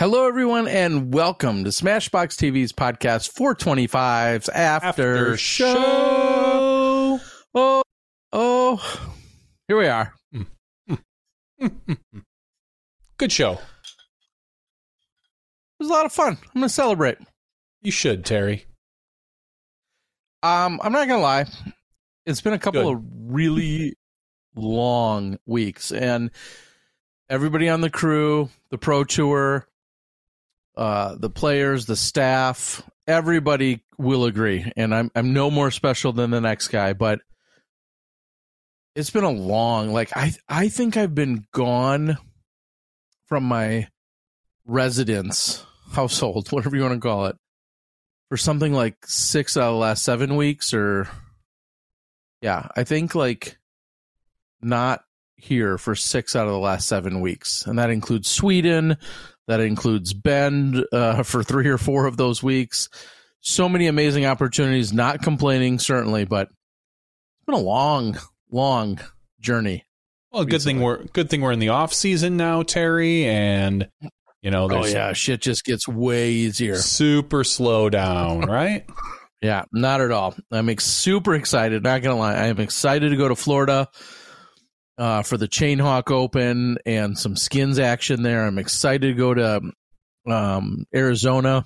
[0.00, 5.74] Hello, everyone, and welcome to Smashbox TV's podcast 425's After, After show.
[5.74, 7.20] show.
[7.54, 7.82] Oh,
[8.32, 9.10] oh,
[9.68, 10.14] here we are.
[13.18, 13.52] Good show.
[13.52, 13.60] It
[15.80, 16.38] was a lot of fun.
[16.42, 17.18] I'm going to celebrate.
[17.82, 18.64] You should, Terry.
[20.42, 21.44] Um, I'm not going to lie.
[22.24, 22.94] It's been a couple Good.
[22.94, 23.98] of really
[24.56, 26.30] long weeks, and
[27.28, 29.66] everybody on the crew, the pro tour,
[30.76, 34.70] uh, the players, the staff, everybody will agree.
[34.76, 37.20] And I'm I'm no more special than the next guy, but
[38.94, 42.18] it's been a long like I I think I've been gone
[43.26, 43.88] from my
[44.64, 47.36] residence household, whatever you want to call it,
[48.28, 51.08] for something like six out of the last seven weeks or
[52.40, 53.58] yeah, I think like
[54.62, 55.02] not
[55.42, 57.66] here for six out of the last seven weeks.
[57.66, 58.96] And that includes Sweden,
[59.46, 62.88] that includes Bend uh, for three or four of those weeks.
[63.40, 68.18] So many amazing opportunities, not complaining, certainly, but it's been a long,
[68.50, 69.00] long
[69.40, 69.86] journey.
[70.32, 73.88] Well, good thing we're good thing we're in the off season now, Terry, and
[74.42, 76.76] you know Oh, yeah, shit just gets way easier.
[76.76, 78.84] super slow down, right?
[79.42, 80.36] Yeah, not at all.
[80.52, 81.82] I'm ex- super excited.
[81.82, 83.88] Not gonna lie, I am excited to go to Florida
[85.00, 88.46] uh, for the Chainhawk Open and some skins action there.
[88.46, 89.62] I'm excited to go to
[90.28, 91.64] um, Arizona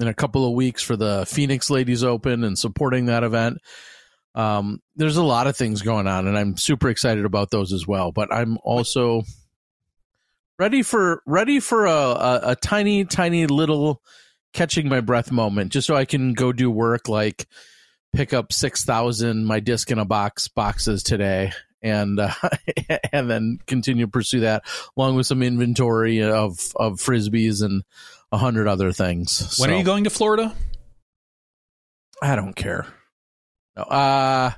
[0.00, 3.58] in a couple of weeks for the Phoenix Ladies Open and supporting that event.
[4.36, 7.86] Um, there's a lot of things going on, and I'm super excited about those as
[7.86, 8.12] well.
[8.12, 9.24] But I'm also
[10.56, 14.00] ready for ready for a, a, a tiny, tiny little
[14.52, 17.46] catching my breath moment, just so I can go do work like
[18.14, 22.32] pick up six thousand my disc in a box boxes today, and uh,
[23.12, 24.64] and then continue to pursue that
[24.96, 27.82] along with some inventory of of frisbees and
[28.30, 29.56] a hundred other things.
[29.58, 30.54] When are you going to Florida?
[32.22, 32.86] I don't care.
[33.76, 34.52] No, uh,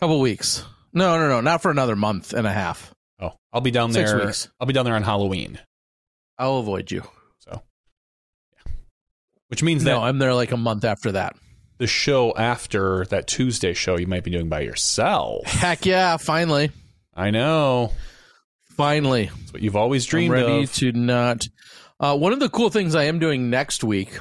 [0.00, 0.64] couple weeks.
[0.92, 2.92] No, no, no, not for another month and a half.
[3.20, 4.26] Oh, I'll be down Six there.
[4.26, 4.48] weeks.
[4.58, 5.58] I'll be down there on Halloween.
[6.38, 7.02] I'll avoid you.
[7.40, 7.62] So,
[8.54, 8.72] yeah.
[9.48, 11.36] which means that No, I'm there like a month after that.
[11.80, 15.46] The show after that Tuesday show you might be doing by yourself.
[15.46, 16.18] Heck yeah!
[16.18, 16.70] Finally,
[17.14, 17.92] I know.
[18.76, 20.74] finally, That's what you've always I'm dreamed ready of.
[20.74, 21.48] to not.
[21.98, 24.18] Uh, one of the cool things I am doing next week,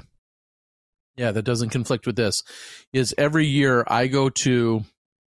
[1.18, 2.44] yeah, that doesn't conflict with this,
[2.94, 4.84] is every year I go to.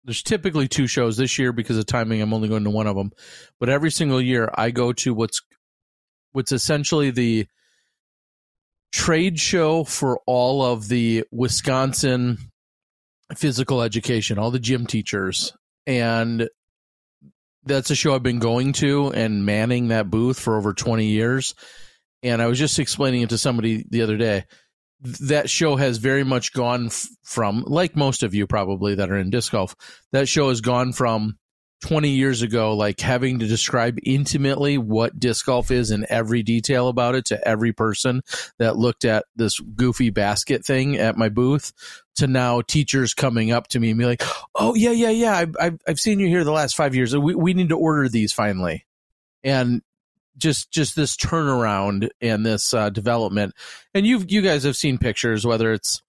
[0.03, 2.21] There's typically two shows this year because of timing.
[2.21, 3.11] I'm only going to one of them,
[3.59, 5.41] but every single year I go to what's
[6.31, 7.45] what's essentially the
[8.95, 12.37] trade show for all of the Wisconsin
[13.35, 15.51] physical education, all the gym teachers,
[15.85, 16.47] and
[17.65, 21.55] that's a show I've been going to and manning that booth for over 20 years.
[22.23, 24.45] And I was just explaining it to somebody the other day.
[25.01, 29.17] That show has very much gone f- from, like most of you probably that are
[29.17, 29.75] in disc golf,
[30.13, 31.37] that show has gone from
[31.81, 36.87] 20 years ago, like having to describe intimately what disc golf is and every detail
[36.87, 38.21] about it to every person
[38.57, 41.73] that looked at this goofy basket thing at my booth
[42.15, 44.23] to now teachers coming up to me and be like,
[44.55, 45.45] Oh yeah, yeah, yeah.
[45.59, 47.15] I've, I've, seen you here the last five years.
[47.15, 48.85] We, we need to order these finally.
[49.43, 49.81] And
[50.37, 53.53] just, just this turnaround and this uh, development.
[53.93, 56.01] And you've, you guys have seen pictures, whether it's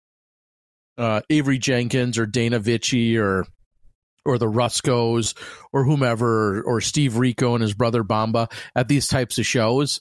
[0.97, 3.47] uh, Avery Jenkins or Dana Vicich or,
[4.27, 5.35] or the Ruscos
[5.73, 10.01] or whomever, or, Steve Rico and his brother Bamba at these types of shows.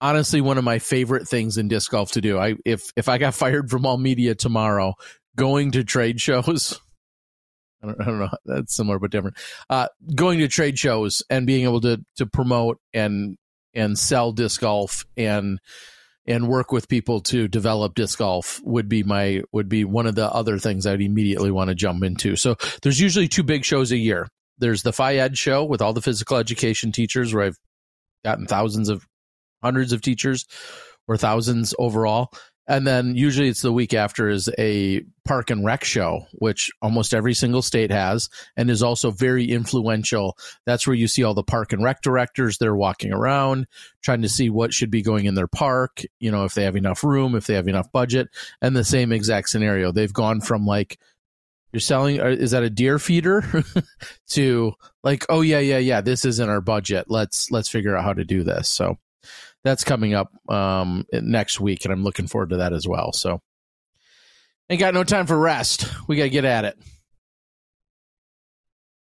[0.00, 2.38] Honestly, one of my favorite things in disc golf to do.
[2.38, 4.94] I if if I got fired from all media tomorrow,
[5.36, 6.80] going to trade shows.
[7.82, 8.30] I don't, I don't know.
[8.44, 9.36] That's similar but different.
[9.70, 13.36] Uh, going to trade shows and being able to to promote and
[13.74, 15.58] and sell disc golf and
[16.28, 20.14] and work with people to develop disc golf would be my would be one of
[20.14, 22.36] the other things I'd immediately want to jump into.
[22.36, 24.28] So there's usually two big shows a year.
[24.58, 27.58] There's the Phi show with all the physical education teachers where I've
[28.24, 29.06] gotten thousands of
[29.62, 30.44] hundreds of teachers
[31.08, 32.30] or thousands overall.
[32.68, 37.14] And then usually it's the week after is a park and rec show, which almost
[37.14, 38.28] every single state has
[38.58, 40.36] and is also very influential.
[40.66, 42.58] That's where you see all the park and rec directors.
[42.58, 43.66] They're walking around
[44.02, 46.76] trying to see what should be going in their park, you know, if they have
[46.76, 48.28] enough room, if they have enough budget.
[48.60, 49.90] And the same exact scenario.
[49.90, 50.98] They've gone from like,
[51.72, 53.44] you're selling, uh, is that a deer feeder
[54.28, 54.72] to
[55.02, 57.06] like, oh yeah, yeah, yeah, this isn't our budget.
[57.08, 58.68] Let's, let's figure out how to do this.
[58.68, 58.98] So,
[59.64, 63.12] that's coming up um, next week, and I'm looking forward to that as well.
[63.12, 63.40] So,
[64.70, 65.88] ain't got no time for rest.
[66.06, 66.78] We got to get at it.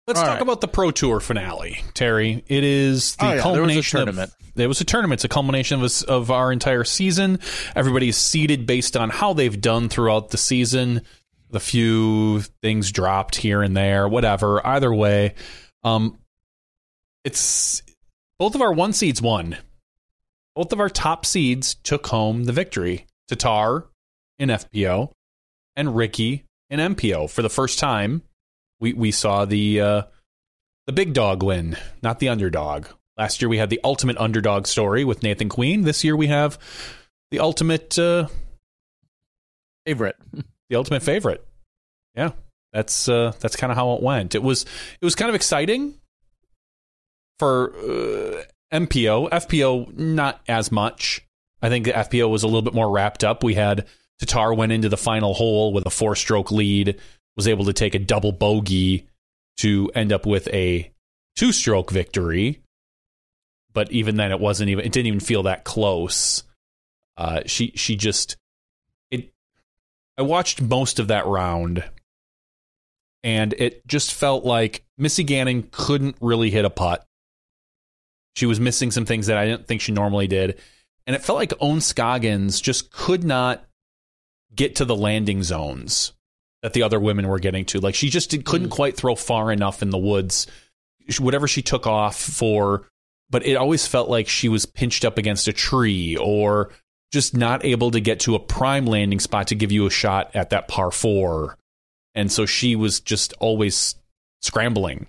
[0.07, 0.41] Let's All talk right.
[0.41, 2.43] about the Pro Tour finale, Terry.
[2.47, 4.31] It is the oh, yeah, culmination there was a tournament.
[4.31, 5.17] Of, there was a tournament.
[5.17, 7.39] It's a culmination of, of our entire season.
[7.75, 11.01] Everybody's seeded based on how they've done throughout the season.
[11.51, 14.65] The few things dropped here and there, whatever.
[14.65, 15.35] Either way,
[15.83, 16.17] um,
[17.23, 17.83] it's
[18.39, 19.57] both of our one seeds won
[20.55, 23.05] both of our top seeds took home the victory.
[23.29, 23.85] Tattar
[24.37, 25.11] in FPO
[25.75, 27.29] and Ricky in MPO.
[27.29, 28.23] For the first time,
[28.79, 30.01] we we saw the uh,
[30.87, 32.87] the big dog win, not the underdog.
[33.17, 35.83] Last year we had the ultimate underdog story with Nathan Queen.
[35.83, 36.57] This year we have
[37.29, 38.27] the ultimate uh,
[39.85, 40.17] favorite.
[40.69, 41.45] The ultimate favorite.
[42.15, 42.31] Yeah,
[42.71, 44.35] that's uh, that's kind of how it went.
[44.35, 45.95] It was it was kind of exciting
[47.39, 51.25] for uh, MPO, FPO, not as much.
[51.61, 53.43] I think the FPO was a little bit more wrapped up.
[53.43, 53.87] We had
[54.21, 56.99] Tattar went into the final hole with a four stroke lead,
[57.35, 59.07] was able to take a double bogey
[59.57, 60.91] to end up with a
[61.35, 62.61] two stroke victory.
[63.73, 66.43] But even then, it wasn't even, it didn't even feel that close.
[67.17, 68.37] Uh, she, she just,
[69.11, 69.31] it,
[70.17, 71.83] I watched most of that round
[73.23, 77.05] and it just felt like Missy Gannon couldn't really hit a putt.
[78.35, 80.59] She was missing some things that I didn't think she normally did.
[81.05, 83.65] And it felt like Ohn Scoggins just could not
[84.53, 86.13] get to the landing zones
[86.61, 87.79] that the other women were getting to.
[87.79, 88.71] Like she just did, couldn't mm.
[88.71, 90.47] quite throw far enough in the woods.
[91.19, 92.87] Whatever she took off for,
[93.29, 96.71] but it always felt like she was pinched up against a tree or
[97.11, 100.31] just not able to get to a prime landing spot to give you a shot
[100.35, 101.57] at that par four.
[102.13, 103.95] And so she was just always
[104.41, 105.07] scrambling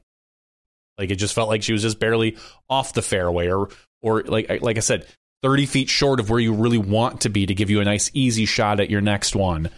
[0.98, 2.36] like it just felt like she was just barely
[2.68, 3.68] off the fairway, or
[4.00, 5.06] or like like I said,
[5.42, 8.10] thirty feet short of where you really want to be to give you a nice
[8.14, 9.70] easy shot at your next one.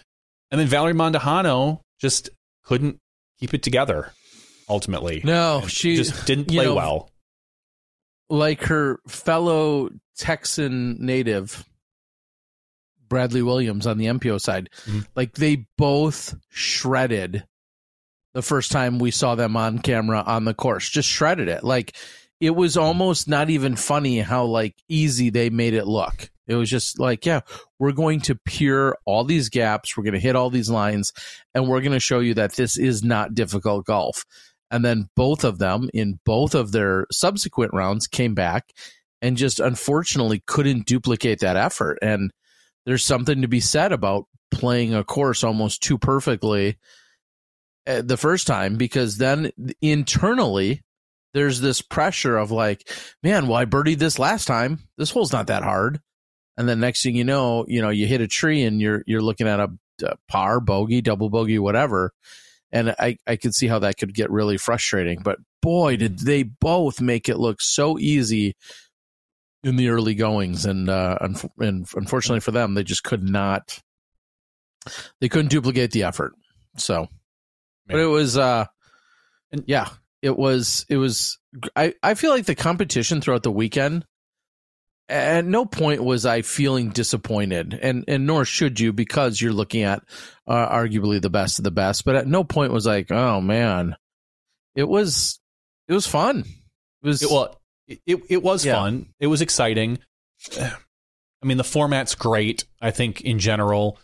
[0.50, 2.30] And then Valerie Mandujano just
[2.64, 3.00] couldn't
[3.38, 4.12] keep it together.
[4.68, 7.10] Ultimately, no, she just didn't play know, well.
[8.30, 11.64] Like her fellow Texan native,
[13.08, 15.00] Bradley Williams on the MPO side, mm-hmm.
[15.14, 17.44] like they both shredded
[18.34, 20.90] the first time we saw them on camera on the course.
[20.90, 21.64] Just shredded it.
[21.64, 21.96] Like
[22.40, 26.30] it was almost not even funny how like easy they made it look.
[26.46, 27.40] It was just like, yeah,
[27.78, 29.96] we're going to pure all these gaps.
[29.96, 31.12] We're going to hit all these lines
[31.54, 34.26] and we're going to show you that this is not difficult golf.
[34.70, 38.72] And then both of them in both of their subsequent rounds came back
[39.22, 41.98] and just unfortunately couldn't duplicate that effort.
[42.02, 42.30] And
[42.84, 46.76] there's something to be said about playing a course almost too perfectly
[47.86, 49.50] the first time because then
[49.80, 50.82] internally
[51.32, 52.88] there's this pressure of like,
[53.22, 54.80] man, well, I birdied this last time.
[54.96, 56.00] This hole's not that hard.
[56.56, 59.20] And then next thing you know, you know, you hit a tree and you're you're
[59.20, 59.68] looking at a,
[60.04, 62.12] a par, bogey, double bogey, whatever.
[62.70, 65.20] And I I could see how that could get really frustrating.
[65.22, 68.54] But boy, did they both make it look so easy
[69.64, 70.66] in the early goings.
[70.66, 71.18] And uh,
[71.58, 73.80] and unfortunately for them, they just could not.
[75.20, 76.34] They couldn't duplicate the effort.
[76.76, 77.08] So
[77.86, 78.66] but it was, uh,
[79.52, 79.88] and yeah,
[80.22, 81.38] It was it was
[81.76, 84.04] I I feel like the competition throughout the weekend
[85.08, 89.82] at no point was I feeling disappointed, and and nor should you because you're looking
[89.82, 90.02] at
[90.46, 92.04] uh, arguably the best of the best.
[92.06, 93.96] But at no point was like, oh man,
[94.74, 95.40] it was
[95.88, 96.44] it was fun.
[97.02, 98.76] It was It, well, it, it, was Yeah.
[98.76, 99.12] fun.
[99.20, 99.98] It was exciting.
[100.58, 100.72] I
[101.46, 102.64] mean, the format's great.
[102.80, 103.98] I think in general,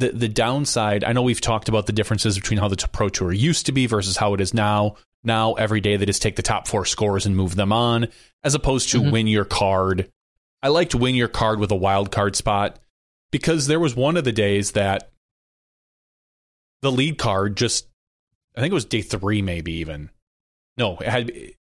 [0.00, 1.04] the the downside.
[1.04, 3.86] I know we've talked about the differences between how the Pro Tour used to be
[3.86, 4.96] versus how it is now.
[5.22, 8.08] Now every day they just take the top four scores and move them on,
[8.42, 9.12] as opposed to Mhm.
[9.12, 10.10] win your card.
[10.62, 12.78] I liked win your card with a wild card spot
[13.30, 15.10] because there was one of the days that
[16.82, 17.86] the lead card just,
[18.56, 20.10] I think it was day three, maybe even.
[20.76, 21.56] No, it had it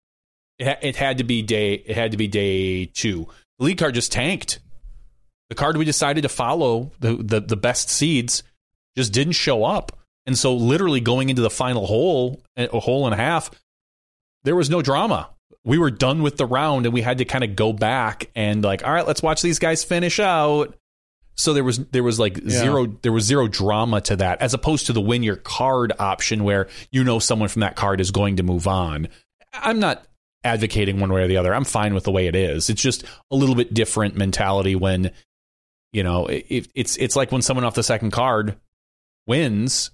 [0.59, 3.27] it had to be day it had to be day two.
[3.59, 4.59] The lead card just tanked.
[5.49, 8.43] The card we decided to follow, the the, the best seeds,
[8.97, 9.97] just didn't show up.
[10.25, 13.49] And so literally going into the final hole, a hole and a half,
[14.43, 15.29] there was no drama.
[15.63, 18.63] We were done with the round and we had to kind of go back and
[18.63, 20.75] like, all right, let's watch these guys finish out.
[21.35, 22.49] So there was there was like Yeah.
[22.49, 26.43] zero there was zero drama to that as opposed to the win your card option
[26.43, 29.07] where you know someone from that card is going to move on.
[29.53, 30.03] I'm not
[30.43, 31.53] advocating one way or the other.
[31.53, 32.69] I'm fine with the way it is.
[32.69, 35.11] It's just a little bit different mentality when
[35.97, 38.55] you know it, it's it's like when someone off the second card
[39.25, 39.89] wins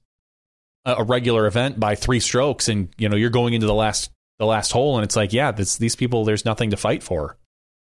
[0.84, 4.12] a, a regular event by three strokes, and you know you're going into the last
[4.38, 7.38] the last hole, and it's like yeah, this, these people there's nothing to fight for.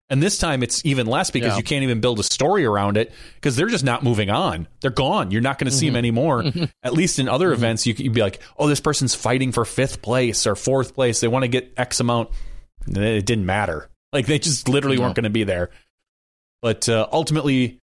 [0.09, 1.57] And this time it's even less because Yeah.
[1.57, 4.69] you can't even build a story around it because they're just not moving on.
[4.81, 5.33] They're gone.
[5.33, 5.99] You're not going to see them mm-hmm.
[5.99, 6.43] anymore.
[6.43, 6.65] Mm-hmm.
[6.85, 7.55] At least in other mm-hmm.
[7.55, 11.21] events, you could be like, oh, this person's fighting for fifth place or fourth place.
[11.21, 12.29] They want to get X amount.
[12.87, 13.89] It didn't matter.
[14.13, 15.05] Like they just literally No.
[15.05, 15.71] weren't going to be there.
[16.61, 17.81] But uh, ultimately,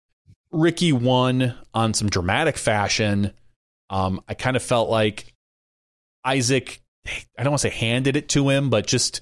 [0.54, 3.32] Ricky won on some dramatic fashion.
[3.90, 5.32] Um, I kind of felt like
[6.24, 9.20] Isaac, I don't want to say handed it to him, but just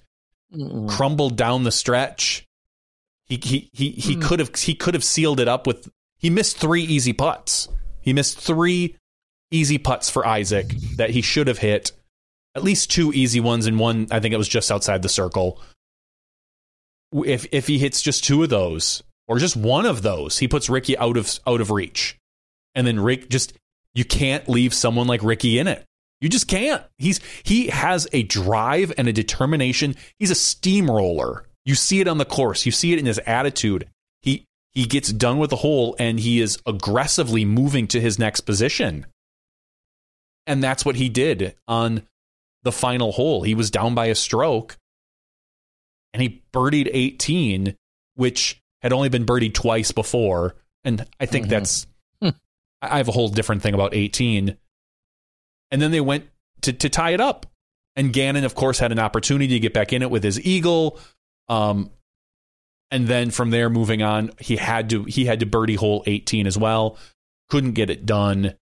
[0.54, 0.86] Mm.
[0.90, 2.46] crumbled down the stretch.
[3.24, 4.20] He he he he Hmm.
[4.20, 7.68] could have he could have sealed it up with he missed three easy putts.
[8.02, 8.96] He missed three
[9.50, 11.92] easy putts for Isaac that he should have hit.
[12.54, 15.58] At least two easy ones and one I think it was just outside the circle.
[17.12, 20.68] If if he hits just two of those or just one of those, he puts
[20.68, 22.18] Ricky out of out of reach.
[22.74, 23.54] And then Rick just
[23.94, 25.84] you can't leave someone like Ricky in it.
[26.20, 26.82] You just can't.
[26.98, 29.96] He's he has a drive and a determination.
[30.18, 31.46] He's a steamroller.
[31.64, 32.64] You see it on the course.
[32.64, 33.88] You see it in his attitude.
[34.20, 38.42] He he gets done with the hole and he is aggressively moving to his next
[38.42, 39.06] position.
[40.46, 42.06] And that's what he did on
[42.62, 43.42] the final hole.
[43.42, 44.76] He was down by a stroke
[46.12, 47.76] and he birdied 18,
[48.14, 50.56] which had only been birdied twice before.
[50.84, 51.50] And I think Mhm.
[51.50, 51.86] that's
[52.20, 52.28] Hmm.
[52.80, 54.56] I I have a whole different thing about 18
[55.70, 56.28] and then they went
[56.62, 57.46] to, to tie it up.
[57.96, 60.98] And Gannon, of course, had an opportunity to get back in it with his eagle.
[61.48, 61.90] Um,
[62.90, 66.46] and then from there, moving on, he had to he had to birdie hole 18
[66.46, 66.98] as well.
[67.48, 68.54] Couldn't get it done,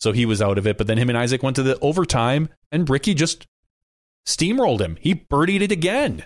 [0.00, 0.76] so he was out of it.
[0.78, 3.46] But then him and Isaac went to the overtime, and Ricky just
[4.26, 4.96] steamrolled him.
[5.00, 6.24] He birdied it again.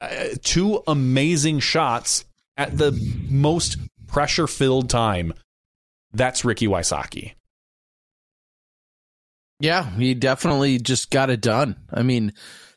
[0.00, 2.24] Uh, two amazing shots
[2.56, 2.92] at the
[3.28, 5.32] most pressure filled time.
[6.12, 7.34] That's Ricky Wysocki.
[9.60, 11.76] Yeah, he definitely just got it done.
[11.90, 12.32] I mean,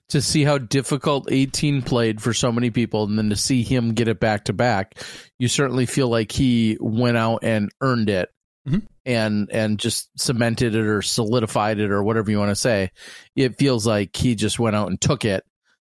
[0.09, 3.93] to see how difficult 18 played for so many people and then to see him
[3.93, 4.95] get it back to back,
[5.37, 8.29] you certainly feel like he went out and earned it.
[8.67, 8.85] Mhm.
[9.05, 12.91] And and just cemented it or solidified it or whatever you want to say.
[13.35, 15.43] It feels like he just went out and took it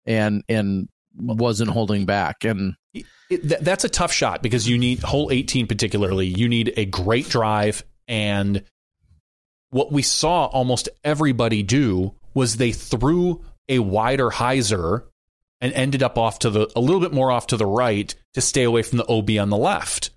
[0.07, 2.45] and and wasn't holding back.
[2.45, 6.73] And it, th- that's a tough shot because you need hole 18 particularly you need
[6.79, 8.65] a great drive and
[9.71, 15.05] what we saw almost everybody do was they threw a wider hyzer
[15.61, 18.41] and ended up off to the a little bit more off to the right to
[18.41, 20.11] stay away from the OB on the left.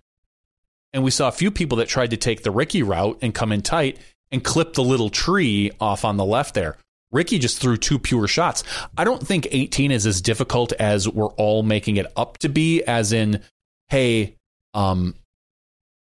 [0.93, 3.51] And we saw a few people that tried to take the Ricky route and come
[3.51, 3.97] in tight
[4.31, 6.77] and clip the little tree off on the left there.
[7.11, 8.63] Ricky just threw two pure shots.
[8.97, 12.83] I don't think 18 is as difficult as we're all making it up to be,
[12.83, 13.41] as in,
[13.89, 14.37] hey,
[14.73, 15.15] um,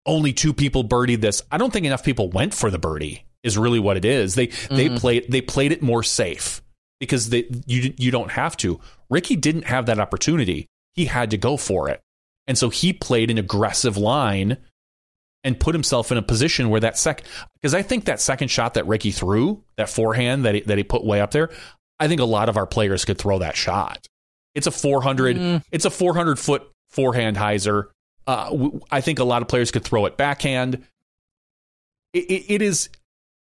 [0.05, 1.43] only two people birdied this.
[1.51, 3.23] I don't think enough people went for the birdie.
[3.43, 4.35] Is really what it is.
[4.35, 4.99] They they Mhm.
[4.99, 6.63] played they played it more safe
[6.99, 8.81] because they you you don't have to.
[9.09, 10.67] Ricky didn't have that opportunity.
[10.97, 12.01] He had to go for it,
[12.49, 14.57] and so he played an aggressive line
[15.47, 17.23] and put himself in a position where that sec
[17.55, 20.85] because I think that second shot that Ricky threw, that forehand that he, that he
[20.85, 21.51] put way up there,
[22.01, 24.07] I think a lot of our players could throw that shot.
[24.55, 25.63] It's a 400 Mm.
[25.71, 27.85] it's a 400 foot forehand hyzer.
[28.27, 30.83] Uh, w- I think a lot of players could throw it backhand.
[32.13, 32.89] It, it, it is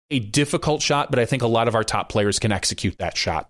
[0.10, 3.16] a difficult shot, but I think a lot of our top players can execute that
[3.18, 3.50] shot.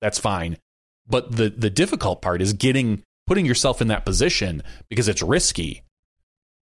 [0.00, 0.58] That's fine.
[1.06, 5.82] But the the difficult part is getting putting yourself in that position because it's risky.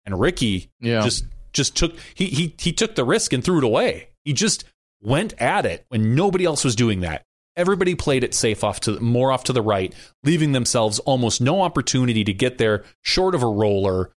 [0.05, 1.01] And Ricky Yeah.
[1.01, 4.10] just just took he he he took the risk and threw it away.
[4.25, 4.63] He just
[5.01, 7.24] went at it when nobody else was doing that.
[7.55, 9.93] Everybody played it safe off to more off to the right,
[10.24, 14.12] leaving themselves almost no opportunity to get there short of a roller.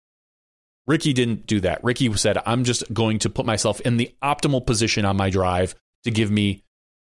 [0.86, 1.82] Ricky didn't do that.
[1.84, 5.74] Ricky said, "I'm just going to put myself in the optimal position on my drive
[6.04, 6.62] to give me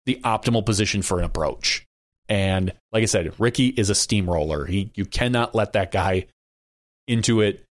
[0.06, 1.88] the optimal position for an approach."
[2.30, 4.66] And like I said, Ricky is a steamroller.
[4.66, 6.28] He you cannot let that guy
[7.08, 7.66] into it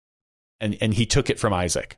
[0.61, 1.97] and and he took it from Isaac.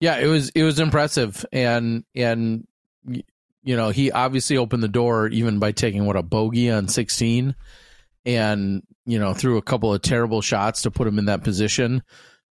[0.00, 2.66] Yeah, it was it was impressive, and and
[3.06, 7.54] you know he obviously opened the door even by taking what a bogey on sixteen,
[8.24, 12.02] and you know threw a couple of terrible shots to put him in that position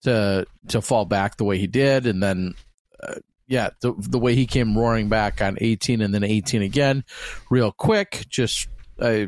[0.03, 2.55] to to fall back the way he did, and then
[3.01, 3.15] uh,
[3.47, 7.03] yeah, the the way he came roaring back on eighteen and then eighteen again,
[7.49, 8.25] real quick.
[8.29, 8.67] Just
[9.01, 9.27] I,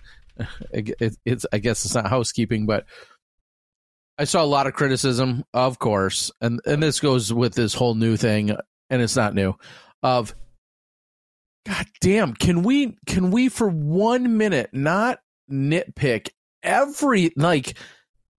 [0.72, 2.86] it, it's I guess it's not housekeeping, but
[4.18, 7.94] I saw a lot of criticism, of course, and and this goes with this whole
[7.94, 8.56] new thing,
[8.90, 9.54] and it's not new.
[10.02, 10.34] Of
[11.66, 15.18] God damn, can we can we for one minute not
[15.50, 16.30] nitpick
[16.62, 17.76] every like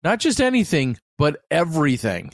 [0.04, 2.32] not just anything, but everything.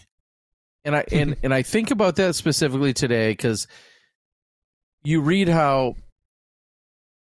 [0.85, 3.67] And I and and I think about that specifically today because
[5.03, 5.95] you read how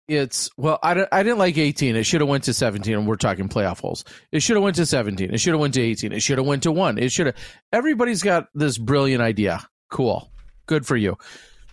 [0.09, 3.15] it's well I, I didn't like 18 it should have went to 17 and we're
[3.15, 4.03] talking playoff holes.
[4.31, 6.47] It should have went to 17 it should have went to 18 it should have
[6.47, 7.35] went to 1 it should have
[7.71, 9.61] everybody's got this brilliant idea.
[9.89, 10.31] Cool.
[10.65, 11.17] Good for you.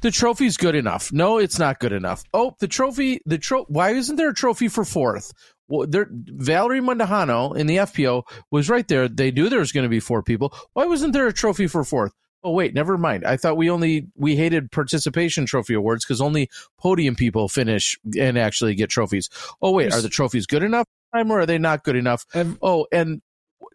[0.02, 1.12] The trophy's good enough.
[1.12, 2.22] No it's not good enough.
[2.34, 5.32] Oh the trophy the tro- why isn't there a trophy for fourth?
[5.68, 9.08] Well, there, Valerie Mandujano in the FPO was right there.
[9.08, 10.54] They knew there was going to be four people.
[10.74, 12.12] Why wasn't there a trophy for fourth?
[12.46, 13.24] Oh wait, never mind.
[13.26, 16.48] I thought we only we hated participation trophy awards because only
[16.78, 19.28] podium people finish and actually get trophies.
[19.60, 22.24] Oh wait, are the trophies good enough time or are they not good enough?
[22.62, 23.20] oh, and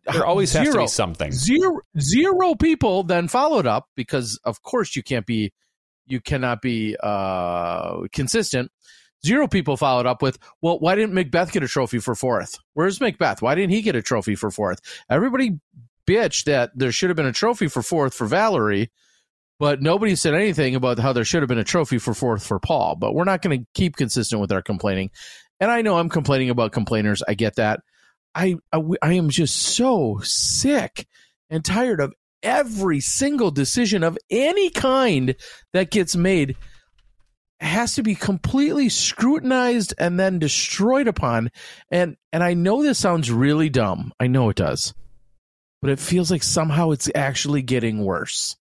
[0.06, 1.34] There always has to zero- be something.
[1.34, 5.52] Zero zero people then followed up because of course you can't be
[6.06, 8.72] you cannot be uh consistent.
[9.26, 12.58] Zero people followed up with, well, why didn't McBeth get a trophy for fourth?
[12.74, 13.42] Where's McBeth?
[13.42, 14.80] Why didn't he get a trophy for fourth?
[15.10, 15.60] Everybody
[16.06, 18.92] bitched that there should have been a trophy for fourth for Valerie,
[19.60, 22.60] but nobody said anything about how there should have been a trophy for fourth for
[22.60, 22.96] Paul.
[22.96, 25.12] But we're not going to keep consistent with our complaining.
[25.60, 27.22] And I know I'm complaining about complainers.
[27.28, 27.82] I get that.
[28.34, 31.06] I, I I am just so sick
[31.50, 35.36] and tired of every single decision of any kind
[35.74, 36.56] that gets made
[37.60, 41.52] has to be completely scrutinized and then destroyed upon
[41.92, 44.12] and and I know this sounds really dumb.
[44.20, 44.94] I know it does.
[45.82, 48.56] But it feels like somehow it's actually getting worse.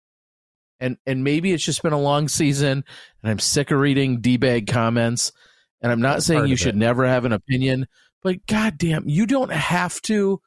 [0.81, 2.85] And and maybe it's just been a long season
[3.23, 5.33] and I'm sick of reading D-bag comments
[5.81, 6.79] and I'm not saying you should it.
[6.79, 7.87] never have an opinion,
[8.23, 10.41] but goddamn, you don't have to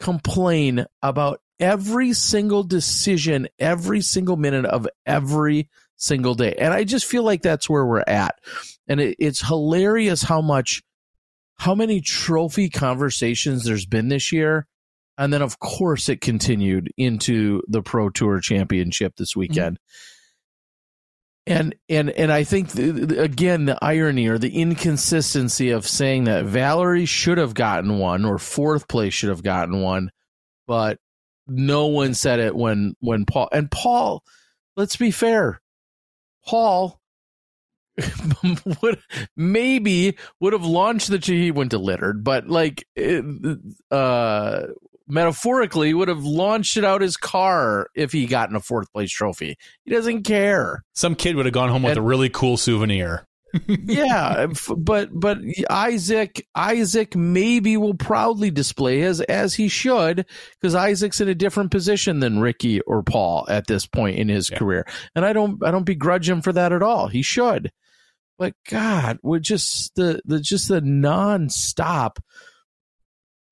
[0.00, 6.54] complain about every single decision, every single minute of every single day.
[6.58, 8.36] And I just feel like that's where we're at.
[8.86, 10.82] And it, it's hilarious how much,
[11.56, 14.66] how many trophy conversations there's been this year.
[15.18, 19.80] And then, of course, it continued into the Pro Tour Championship this weekend.
[21.44, 26.44] And and and I think the, again the irony or the inconsistency of saying that
[26.44, 30.10] Valerie should have gotten one or fourth place should have gotten one,
[30.66, 30.98] but
[31.46, 34.22] no one said it when when Paul and Paul.
[34.76, 35.62] Let's be fair,
[36.44, 37.00] Paul
[38.82, 38.98] would
[39.34, 43.24] maybe would have launched the he went to littered, but like it,
[43.90, 44.66] uh
[45.08, 49.56] metaphorically would have launched it out his car if he gotten a fourth place trophy.
[49.84, 50.84] He doesn't care.
[50.94, 53.24] Some kid would have gone home with And- a really cool souvenir.
[53.66, 55.38] yeah, but but
[55.70, 60.26] Isaac Isaac maybe will proudly display his as he should
[60.60, 64.50] because Isaac's in a different position than Ricky or Paul at this point in his
[64.50, 64.58] Yeah.
[64.58, 67.08] career, and I don't I don't begrudge him for that at all.
[67.08, 67.72] He should,
[68.38, 72.18] but God, with just the the just the nonstop,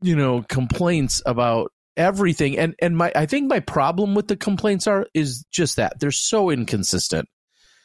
[0.02, 4.86] you know, complaints about everything, and and my I think my problem with the complaints
[4.86, 7.28] are is just that they're so inconsistent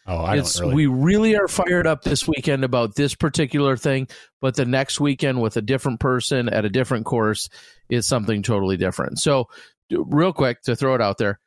[0.08, 0.76] Oh, I it's don't really.
[0.76, 4.08] we really are fired up this weekend about this particular thing,
[4.42, 7.50] but the next weekend with a different person at a different course
[7.90, 9.20] is something totally different.
[9.20, 9.48] So,
[9.92, 11.40] real quick to throw it out there,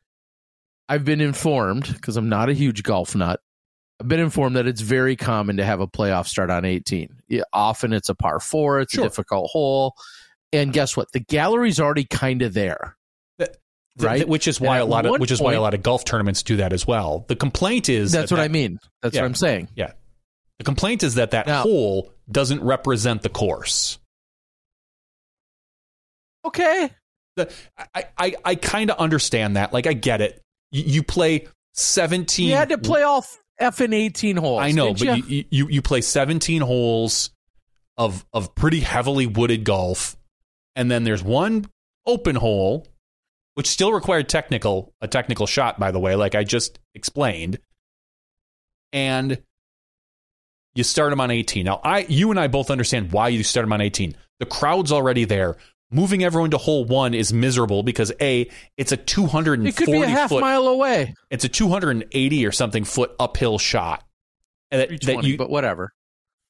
[0.87, 3.41] I've been informed because I'm not a huge golf nut.
[3.99, 7.09] I've been informed that it's very common to have a playoff start on 18.
[7.27, 9.03] Yeah, often it's a par four, it's Sure.
[9.03, 9.95] a difficult hole,
[10.55, 11.11] and guess what?
[11.11, 12.95] The gallery's already kind of there.
[13.39, 13.49] Th-
[13.99, 14.17] right?
[14.17, 16.43] th- which is why a lot of which is why a lot of golf tournaments
[16.43, 17.25] do that as well.
[17.27, 18.79] The complaint is That's that what I that- mean.
[19.01, 19.21] That's Yeah.
[19.21, 19.69] what I'm saying.
[19.75, 19.91] Yeah.
[20.59, 23.99] The complaint is that that Now- hole doesn't represent the course.
[26.45, 26.89] Okay.
[27.35, 27.51] The,
[27.93, 29.73] I, I, I kind of understand that.
[29.73, 30.41] Like, I get it.
[30.71, 32.47] You, you play 17.
[32.49, 33.25] You had to play all
[33.59, 34.61] F and 18 holes.
[34.61, 35.15] I know, but you?
[35.27, 37.31] you, you, you play 17 holes
[37.97, 40.15] of, of pretty heavily wooded golf.
[40.75, 41.65] And then there's one
[42.05, 42.87] open hole,
[43.55, 47.59] which still required technical, a technical shot, by the way, like I just explained.
[48.91, 49.41] And
[50.75, 51.65] you start them on 18.
[51.65, 54.15] Now, I, you and I both understand why you start them on 18.
[54.39, 55.55] The crowd's already there.
[55.91, 60.01] Moving everyone to hole one is miserable because a it's a 240 it could be
[60.01, 61.13] a half foot, mile away.
[61.29, 64.03] it's a 280 or something foot uphill shot.
[64.71, 65.93] And that, that you but whatever.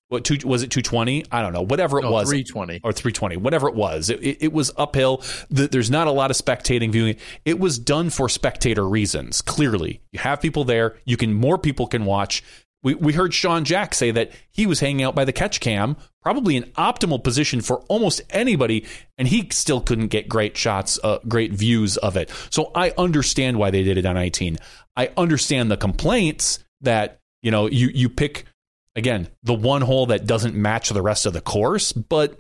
[0.10, 1.26] What two was it 220?
[1.32, 1.64] I don't know.
[1.64, 2.82] Whatever it No, was, 320.
[2.84, 4.10] or 320, whatever it was.
[4.10, 5.24] It, it, it was uphill.
[5.50, 7.16] The, there's not a lot of spectating viewing.
[7.44, 9.42] It was done for spectator reasons.
[9.42, 10.96] Clearly, you have people there.
[11.06, 12.44] You can more people can watch.
[12.84, 15.98] We we heard Sean Jack say that he was hanging out by the catch cam,
[16.22, 18.86] probably an optimal position for almost anybody,
[19.18, 22.32] and he still couldn't get great shots, uh, great views of it.
[22.52, 24.58] So I understand why they did it on 19.
[24.96, 28.46] I understand the complaints that you know you you pick
[28.96, 32.40] again the one hole that doesn't match the rest of the course, but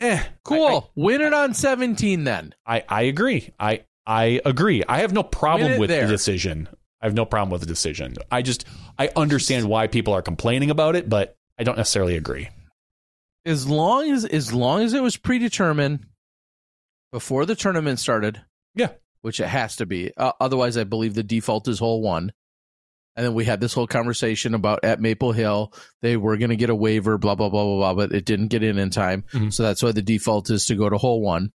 [0.00, 0.90] eh, Cool.
[0.94, 2.54] Win it on 17 then.
[2.66, 3.52] I, I agree.
[3.58, 4.82] I I agree.
[4.86, 6.06] I have no problem with there.
[6.06, 6.68] the decision.
[7.00, 8.14] I have no problem with the decision.
[8.30, 8.64] I just
[8.98, 12.48] I understand why people are complaining about it, but I don't necessarily agree.
[13.46, 16.06] As long as as long as it was predetermined
[17.12, 18.40] before the tournament started,
[18.74, 18.88] Yeah.
[19.20, 20.12] which it has to be.
[20.16, 22.32] Uh, otherwise, I believe the default is hole one.
[23.16, 25.72] And then we had this whole conversation about at Maple Hill,
[26.02, 28.48] they were going to get a waiver, blah, blah, blah, blah, blah, but it didn't
[28.48, 29.24] get in in time.
[29.32, 29.52] Mhm.
[29.52, 31.52] So that's why the default is to go to hole one,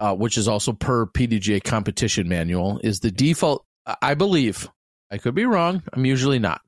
[0.00, 3.64] uh, which is also per PDGA competition manual, is the default.
[4.02, 4.68] I believe,
[5.10, 5.82] I could be wrong.
[5.92, 6.60] I'm usually not.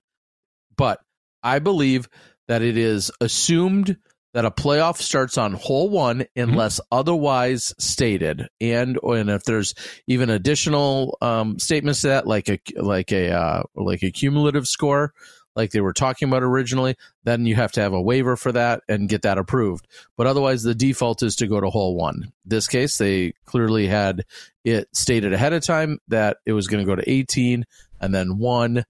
[0.77, 1.01] But
[1.43, 2.09] I believe
[2.49, 3.97] that it is assumed
[4.33, 9.75] that a playoff starts on hole one unless otherwise stated, and and if there's
[10.07, 15.13] even additional um, statements to that, like a like a uh, like a cumulative score,
[15.57, 18.83] like they were talking about originally, then you have to have a waiver for that
[18.89, 19.87] and get that approved.
[20.17, 22.33] But otherwise, the default is to go to hole one.
[22.45, 24.25] This case, they clearly had
[24.65, 27.65] it stated ahead of time that it was going to go to 18
[28.01, 28.85] and then one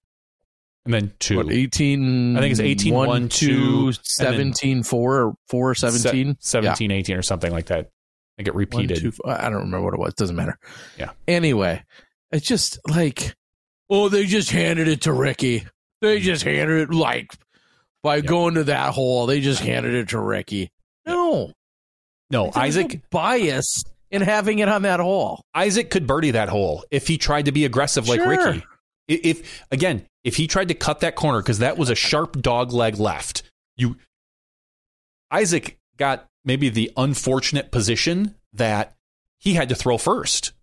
[0.85, 1.37] And then two.
[1.37, 6.37] what, 18 I think it's 18, 1, one, 2 two, 17 4 or 4 17
[6.39, 7.89] Se- 17, 18 or something like that.
[8.39, 8.99] I get One, repeated.
[8.99, 10.13] two, f- I don't remember what it was.
[10.15, 10.57] Doesn't matter.
[10.97, 11.11] Yeah.
[11.27, 11.83] Anyway,
[12.31, 13.35] it's just like,
[13.89, 15.67] oh, they just handed it to Ricky.
[16.01, 16.23] They mm.
[16.23, 17.35] just handed it like
[18.01, 19.27] by going to that hole.
[19.27, 20.71] They just handed it to Ricky.
[21.05, 21.51] No,
[22.31, 25.43] no, There's no Isaac bias in having it on that hole.
[25.53, 28.29] Isaac could birdie that hole if he tried to be aggressive like Sure.
[28.29, 28.63] Ricky.
[29.07, 32.71] If again, if he tried to cut that corner because that was a sharp dog
[32.71, 33.43] leg left,
[33.77, 33.97] you
[35.31, 38.95] Isaac got maybe the unfortunate position that
[39.39, 40.53] he had to throw first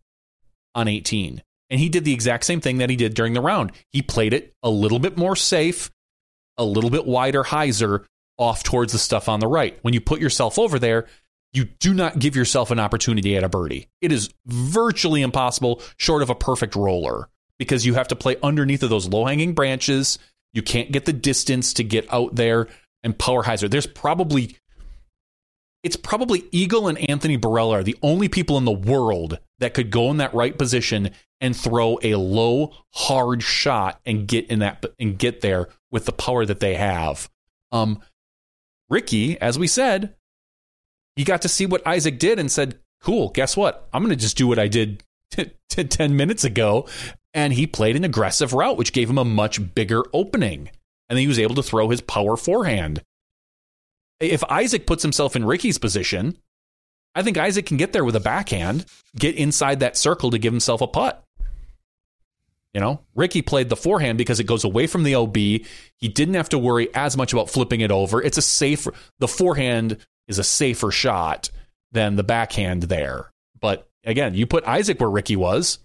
[0.74, 1.42] on 18.
[1.70, 3.72] And he did the exact same thing that he did during the round.
[3.90, 5.90] He played it a little bit more safe,
[6.56, 8.04] a little bit wider hyzer
[8.38, 9.78] off towards the stuff on the right.
[9.82, 11.06] When you put yourself over there,
[11.52, 13.88] you do not give yourself an opportunity at a birdie.
[14.00, 18.82] It is virtually impossible, short of a perfect roller, because you have to play underneath
[18.82, 20.18] of those low hanging branches.
[20.52, 22.68] You can't get the distance to get out there
[23.02, 23.70] and power hyzer.
[23.70, 24.56] There's probably
[25.84, 29.90] it's probably Eagle and Anthony Barela are the only people in the world that could
[29.90, 34.84] go in that right position and throw a low, hard shot and get in that
[34.98, 37.30] and get there with the power that they have.
[37.70, 38.00] Um,
[38.90, 40.16] Ricky, as we said,
[41.14, 43.88] he got to see what Isaac did and said, "Cool, guess what?
[43.92, 46.88] I'm going to just do what I did t- t- ten minutes ago."
[47.38, 50.70] And he played an aggressive route, which gave him a much bigger opening,
[51.08, 53.02] and then he was able to throw his power forehand
[54.20, 56.38] if Isaac puts himself in Ricky's position,
[57.14, 60.52] I think Isaac can get there with a backhand, get inside that circle to give
[60.52, 61.22] himself a putt.
[62.74, 65.36] You know, Ricky played the forehand because it goes away from the OB.
[65.36, 68.22] He didn't have to worry as much about flipping it over.
[68.22, 69.96] It's a safer, the forehand
[70.26, 71.50] is a safer shot
[71.92, 73.32] than the backhand there.
[73.58, 75.78] But again, you put Isaac where Ricky was.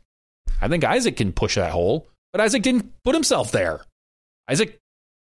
[0.62, 3.82] I think Isaac can push that hole, but Isaac didn't put himself there.
[4.48, 4.80] Isaac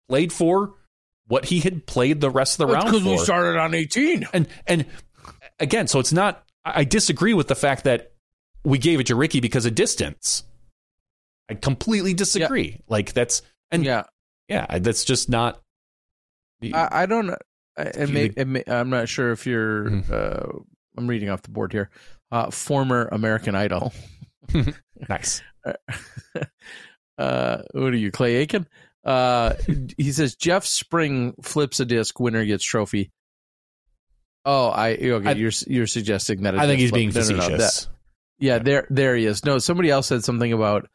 [0.09, 0.73] played for
[1.27, 4.27] what he had played the rest of the round because we started on 18.
[4.33, 4.85] and and
[5.59, 6.43] again, so it's not.
[6.63, 8.11] I disagree with the fact that
[8.63, 10.43] we gave it to Ricky because of distance.
[11.49, 12.79] I completely disagree.
[12.87, 14.03] Like that's and yeah,
[14.49, 15.61] Yeah, that's just not.
[16.73, 17.29] I, I don't.
[17.31, 17.37] I-
[17.77, 19.89] It may, it may, I'm not sure if you're.
[19.89, 20.09] Mhm.
[20.11, 20.59] Uh,
[20.97, 21.89] I'm reading off the board here.
[22.31, 23.93] Uh, former American Idol.
[25.09, 25.41] nice.
[27.17, 28.67] uh, what are you, Clay Aiken?
[29.03, 29.53] Uh,
[29.97, 33.11] he says Jeff Spring flips a disc, winner gets trophy.
[34.45, 35.29] Oh, I okay.
[35.29, 36.57] I- you're you're suggesting that.
[36.57, 37.85] I think he's being flip- no, no, no, facetious.
[37.85, 37.91] that-
[38.37, 39.45] yeah, there there he is.
[39.45, 40.87] No, somebody else said something about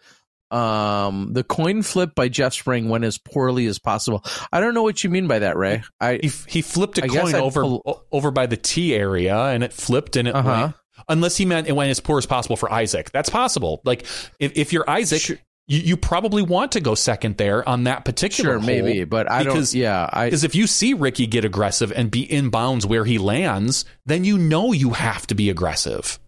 [0.50, 4.24] um the coin flip by Jeff Spring went as poorly as possible.
[4.52, 5.82] I don't know what you mean by that, Ray.
[6.00, 9.62] I he he flipped a I coin over pull- over by the T area, and
[9.64, 10.48] it flipped, and it Uh-huh.
[10.48, 10.74] went.
[11.08, 13.10] Unless he meant it went as poor as possible for Isaac.
[13.12, 13.80] That's possible.
[13.84, 14.02] Like
[14.38, 15.36] if, if you're Isaac, Sure.
[15.66, 18.58] you, you probably want to go second there on that particular.
[18.58, 19.80] sure maybe, but I because- don't.
[19.80, 23.84] Yeah, Because if you see Ricky get aggressive and be in bounds where he lands,
[24.06, 26.18] then you know you have to be aggressive.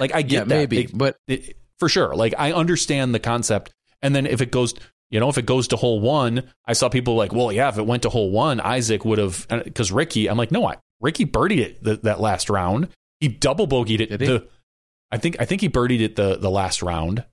[0.00, 0.48] Like I get yeah that.
[0.48, 2.14] maybe, It- but it- for sure.
[2.16, 3.70] Like I understand the concept.
[4.02, 4.74] And then if it goes,
[5.10, 7.78] you know, if it goes to hole one, I saw people like, well, yeah, if
[7.78, 10.28] it went to hole one, Isaac would have uh, because Ricky.
[10.28, 12.88] I'm like, no, I, Ricky birdied it th- that last round.
[13.20, 14.06] He double bogeyed it.
[14.10, 14.26] Did he?
[14.26, 14.48] The,
[15.10, 17.24] I think I think he birdied it the the last round,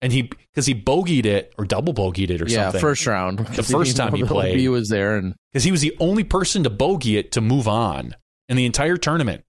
[0.00, 2.54] and he because he bogeyed it or double bogeyed it or something.
[2.54, 2.80] yeah, something.
[2.80, 3.38] first round.
[3.40, 4.58] The first time he played.
[4.58, 7.66] he was there, and because he was the only person to bogey it to move
[7.68, 8.14] on
[8.48, 9.44] in the entire tournament.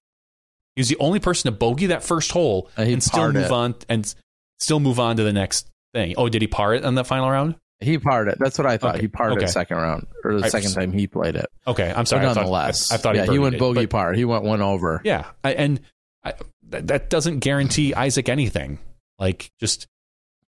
[0.76, 3.50] He was the only person to bogey that first hole Uh, and still move it.
[3.50, 4.14] on and
[4.58, 6.14] still move on to the next thing.
[6.16, 7.56] Oh, did he par it on the final round?
[7.80, 8.38] He parred it.
[8.38, 8.94] That's what I thought.
[8.96, 9.44] Okay, He parred okay.
[9.44, 11.46] it second round or the I- second time he played it.
[11.66, 12.22] Okay, I'm sorry.
[12.24, 14.12] but I thought, nonetheless, I, I thought yeah, he, he went bogey par.
[14.12, 15.00] He went one over.
[15.04, 15.80] Yeah, I, and
[16.24, 16.34] I,
[16.68, 18.78] that, that doesn't guarantee Isaac anything.
[19.18, 19.86] Like just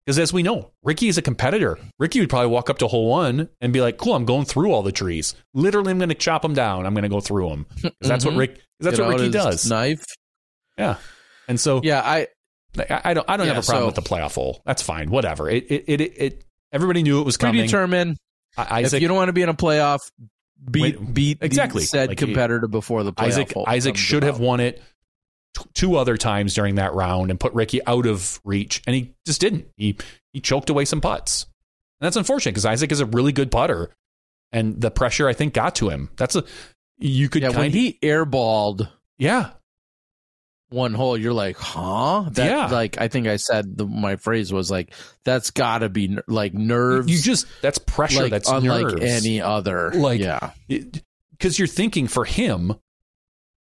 [0.06, 1.78] because, as we know, Ricky is a competitor.
[2.00, 4.72] Ricky would probably walk up to hole one and be like, "Cool, I'm going through
[4.72, 5.36] all the trees.
[5.54, 6.86] Literally, I'm going to chop them down.
[6.86, 7.66] I'm going to go through them."
[8.02, 8.38] that's what Mhm.
[8.40, 8.60] Rick.
[8.80, 9.70] That's Get what Ricky does.
[9.70, 10.04] Knife.
[10.78, 10.96] Yeah,
[11.48, 12.28] and so Yeah, I
[12.78, 13.30] I, I don't.
[13.30, 14.62] I don't Yeah, have a problem so- with the playoff hole.
[14.66, 15.10] That's fine.
[15.10, 15.50] Whatever.
[15.50, 15.66] It.
[15.70, 15.84] It.
[15.88, 16.02] It.
[16.02, 17.62] it everybody knew it was coming.
[17.62, 18.18] predetermined.
[18.58, 20.00] I- if you don't want to be in a playoff,
[20.70, 21.84] beat beat exactly.
[21.84, 23.24] said Like, competitor before the playoff.
[23.28, 23.54] Isaac.
[23.68, 24.82] Isaac should have won it
[25.58, 29.14] t- two other times during that round and put Ricky out of reach, and he
[29.26, 29.68] just didn't.
[29.78, 29.96] He
[30.34, 31.44] he choked away some putts,
[32.02, 33.92] and that's unfortunate because Isaac is a really good putter,
[34.52, 36.10] and the pressure I think got to him.
[36.18, 36.44] That's a
[36.98, 39.52] you could Yeah, kind when he airballed yeah
[40.70, 42.26] one hole, you're like, huh?
[42.32, 42.68] That, Yeah.
[42.68, 44.94] Like I think I said the, my phrase was like,
[45.26, 47.10] that's got to be like nerves.
[47.10, 49.04] you just that's pressure like that's unlike nerves.
[49.04, 49.92] any other.
[49.92, 52.76] Like- yeah, because you're thinking for him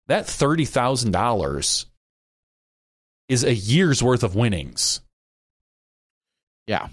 [0.08, 1.86] that thirty thousand dollars
[3.28, 5.02] is a year's worth of winnings.
[6.68, 6.88] yeah.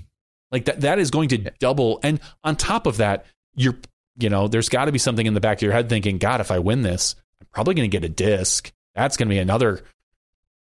[0.51, 3.79] Like that that is going to double and on top of that, you're
[4.18, 6.42] you know, there's got to be something in the back of your head thinking, God,
[6.42, 8.70] if I win this, I'm probably going to get a disc.
[8.94, 9.81] That's going to be another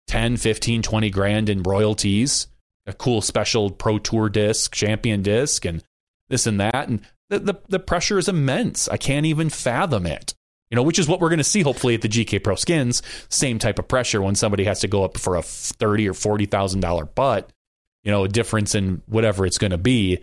[0.09, 2.47] 10, 15, 20 grand in royalties,
[2.85, 5.83] a cool special pro tour disc, champion disc and
[6.29, 8.87] this and that and the the, the pressure is immense.
[8.87, 10.33] I can't even fathom it.
[10.69, 13.01] You know, which is what we're going to see hopefully at the GK Pro Skins,
[13.29, 16.79] same type of pressure when somebody has to go up for a 30 or 40,000
[16.79, 17.51] dollar butt
[18.03, 20.19] you know, a difference in whatever it's going to be.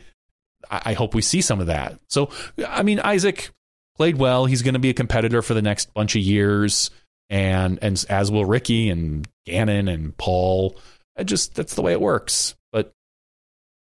[0.70, 1.98] I, I hope we see some of that.
[2.08, 2.30] So,
[2.66, 3.50] I mean, Isaac
[3.96, 4.46] played well.
[4.46, 6.90] He's going to be a competitor for the next bunch of years,
[7.30, 10.78] and and as will Ricky and Gannon and Paul.
[11.16, 12.54] I just that's the way it works.
[12.72, 12.92] But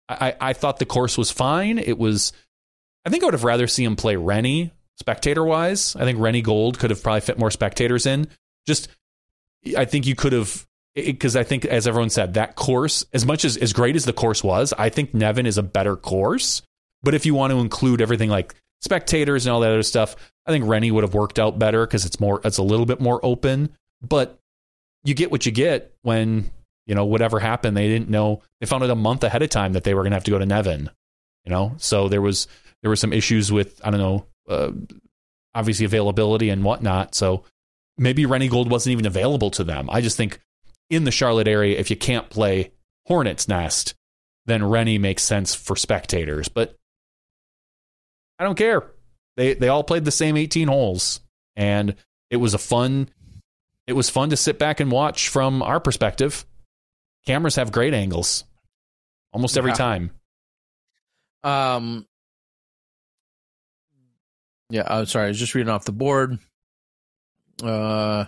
[0.10, 1.78] I, I thought the course was fine.
[1.78, 2.34] It was.
[3.06, 5.96] I think I would have rather see him play Rennie spectator wise.
[5.96, 8.28] I think Rennie Gold could have probably fit more spectators in.
[8.68, 8.90] Just,
[9.76, 13.46] I think you could have because I think, as everyone said, that course, as much
[13.46, 16.62] as as great as the course was, I think Nevin is a better course.
[17.04, 20.52] But if you want to include everything like spectators and all that other stuff, I
[20.52, 23.20] think Rennie would have worked out better because it's more, it's a little bit more
[23.24, 23.76] open.
[24.02, 24.40] But
[25.04, 26.52] you get what you get when
[26.86, 27.76] you know whatever happened.
[27.78, 30.12] They didn't know they found out a month ahead of time that they were going
[30.12, 30.90] to have to go to Nevin.
[31.46, 32.48] You know, so there was
[32.82, 34.72] there were some issues with I don't know, uh,
[35.56, 37.16] obviously availability and whatnot.
[37.16, 37.44] So
[37.98, 39.90] maybe Rennie Gold wasn't even available to them.
[39.90, 40.40] I just think
[40.90, 42.72] in the Charlotte area, if you can't play
[43.06, 43.96] Hornets Nest,
[44.46, 46.48] then Rennie makes sense for spectators.
[46.48, 46.76] But
[48.38, 48.92] I don't care.
[49.38, 51.22] They they all played the same 18 holes,
[51.56, 51.96] and
[52.30, 53.10] it was a fun.
[53.88, 56.46] It was fun to sit back and watch from our perspective.
[57.26, 58.44] Cameras have great angles,
[59.34, 59.76] almost every Yeah.
[59.76, 60.12] time.
[61.44, 62.06] Um.
[64.70, 65.26] Yeah, I'm sorry.
[65.26, 66.40] I was just reading off the board.
[67.62, 68.26] Uh,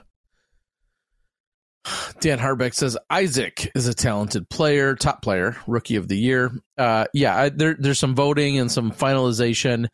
[2.19, 6.51] Dan Harbeck says Isaac is a talented player, top player, rookie of the year.
[6.77, 9.87] Uh, yeah, I, there, there's some voting and some finalization.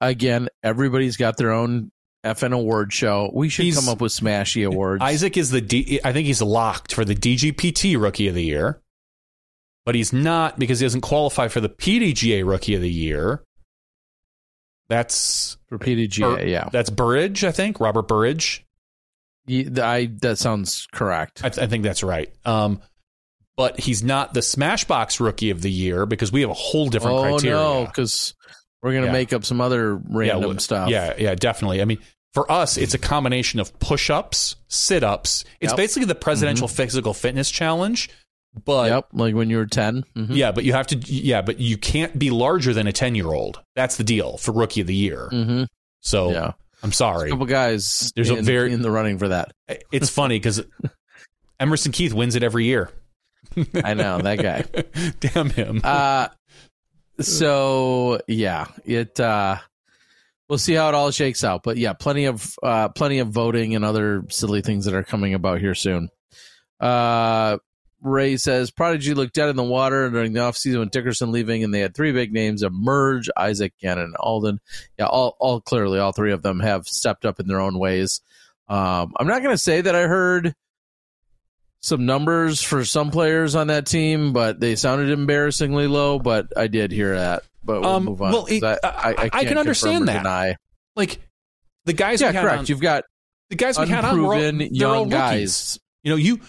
[0.00, 1.90] Again, everybody's got their own
[2.24, 3.30] FN award show.
[3.34, 5.02] We should He's- come up with Smashy awards.
[5.02, 8.80] Isaac is the D, I think he's locked for the DGPT Rookie of the Year,
[9.84, 13.42] but he's not because he doesn't qualify for the PDGA Rookie of the Year.
[14.88, 16.20] That's for PDGA.
[16.38, 18.64] Bur- yeah, that's Burridge, I think Robert Burridge.
[19.48, 21.42] I that sounds correct.
[21.44, 22.30] I, I think that's right.
[22.44, 22.80] Um,
[23.56, 27.16] but he's not the Smashbox Rookie of the Year because we have a whole different
[27.16, 27.56] oh criteria.
[27.56, 28.34] no, because
[28.84, 29.12] We're gonna Yeah.
[29.12, 30.90] make up some other random yeah, well, stuff.
[30.90, 31.80] Yeah, yeah, definitely.
[31.80, 31.98] I mean,
[32.34, 35.44] for us, it's a combination of push ups, sit ups.
[35.60, 35.76] It's Yep.
[35.78, 38.10] basically the presidential physical fitness challenge,
[38.64, 39.06] but yep.
[39.14, 40.36] Like when you were 10 Mhm.
[40.36, 43.28] yeah, but you have to yeah, but you can't be larger than a ten year
[43.32, 43.60] old.
[43.74, 45.28] That's the deal for rookie of the year.
[45.32, 45.66] Mhm.
[46.02, 46.52] So Yeah.
[46.82, 47.30] I'm sorry A sorry.
[47.30, 49.52] couple guys There's a in, very- in the running for that.
[49.90, 50.62] It's funny because
[51.58, 52.90] Emerson Keith wins it every year.
[53.82, 54.64] I know that guy.
[55.20, 55.80] Damn him.
[55.84, 56.28] Uh,
[57.20, 59.18] so yeah, it.
[59.18, 59.58] Uh,
[60.48, 61.62] we'll see how it all shakes out.
[61.62, 65.34] But yeah, plenty of uh, plenty of voting and other silly things that are coming
[65.34, 66.08] about here soon.
[66.80, 67.58] Uh,
[68.00, 71.72] Ray says Prodigy looked dead in the water during the offseason with Dickerson leaving, and
[71.72, 74.60] they had three big names emerge: Isaac, Gannon, and Alden.
[74.98, 78.20] Yeah, all all clearly, all three of them have stepped up in their own ways.
[78.68, 80.54] Um, I'm not going to say that I heard
[81.84, 86.18] some numbers for some players on that team, but they sounded embarrassingly low.
[86.18, 87.42] But I did hear that.
[87.62, 88.32] But we'll Um, move on.
[88.32, 90.18] well, it- I, I, I- I can understand that.
[90.18, 90.56] Deny.
[90.96, 91.20] like
[91.84, 92.58] the guys Yeah, correct.
[92.60, 93.04] on, You've got
[93.50, 95.10] the guys we had on were all, all young rookies.
[95.10, 95.78] guys.
[96.02, 96.40] You know, you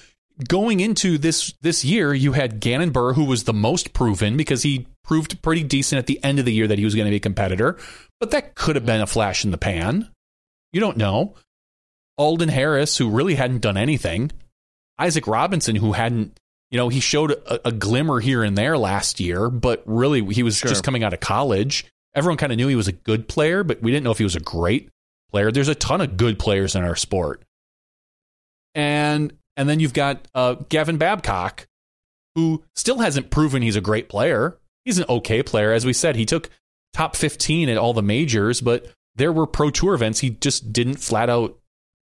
[0.48, 4.64] going into this this year, you had Gannon Buhr, who was the most proven because
[4.64, 7.10] he proved pretty decent at the end of the year that he was going to
[7.12, 7.78] be a competitor.
[8.20, 10.10] But that could have been a flash in the pan.
[10.74, 11.36] You don't know.
[12.18, 14.32] Alden Harris, who really hadn't done anything.
[15.00, 16.40] Isaac Robinson, who hadn't,
[16.72, 20.44] you know, he showed a, a glimmer here and there last year, but really he
[20.44, 20.70] was Sure.
[20.70, 21.86] just coming out of college.
[22.16, 24.24] Everyone kind of knew he was a good player, but we didn't know if he
[24.24, 24.90] was a great
[25.32, 25.52] player.
[25.52, 27.44] There's a ton of good players in our sport.
[28.74, 31.68] And and then you've got uh, Gavin Babcock,
[32.36, 34.58] who still hasn't proven he's a great player.
[34.84, 35.72] He's an okay player.
[35.72, 36.50] As we said, he took
[36.94, 40.98] top 15 at all the majors, but there were pro tour events he just didn't
[40.98, 41.58] flat out.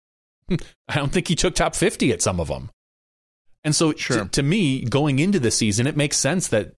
[0.49, 2.69] I don't think he took top 50 at some of them.
[3.63, 4.23] And so Sure.
[4.23, 6.73] to, to me, going into the season, it makes sense that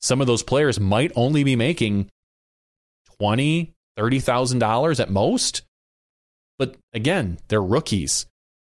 [0.00, 2.10] some of those players might only be making
[3.18, 5.62] twenty, thirty thousand dollars at most.
[6.58, 8.26] But again, they're rookies.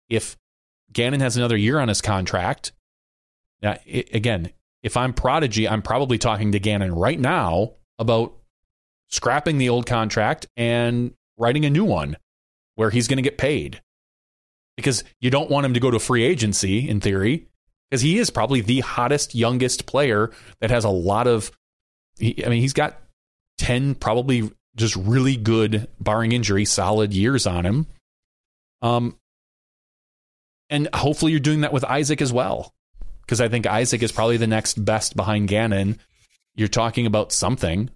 [0.09, 0.37] If
[0.93, 2.73] Gannon has another year on his contract,
[3.63, 4.51] now i again,
[4.83, 8.35] if I'm Prodigy, I'm probably talking to Gannon right now about
[9.09, 12.17] scrapping the old contract and writing a new one
[12.75, 13.81] where he's going to get paid.
[14.77, 17.47] Because you don't want him to go to free agency in theory,
[17.93, 21.53] because he is probably the hottest, youngest player that has a lot of.
[22.19, 22.99] He, I mean, he's got
[23.59, 27.87] 10 probably just really good, barring injury, solid years on him.
[28.81, 29.19] Um,
[30.71, 32.73] and hopefully you're doing that with Isaac as well,
[33.27, 35.99] because I think Isaac is probably the next best behind Gannon.
[36.55, 37.91] You're talking about something,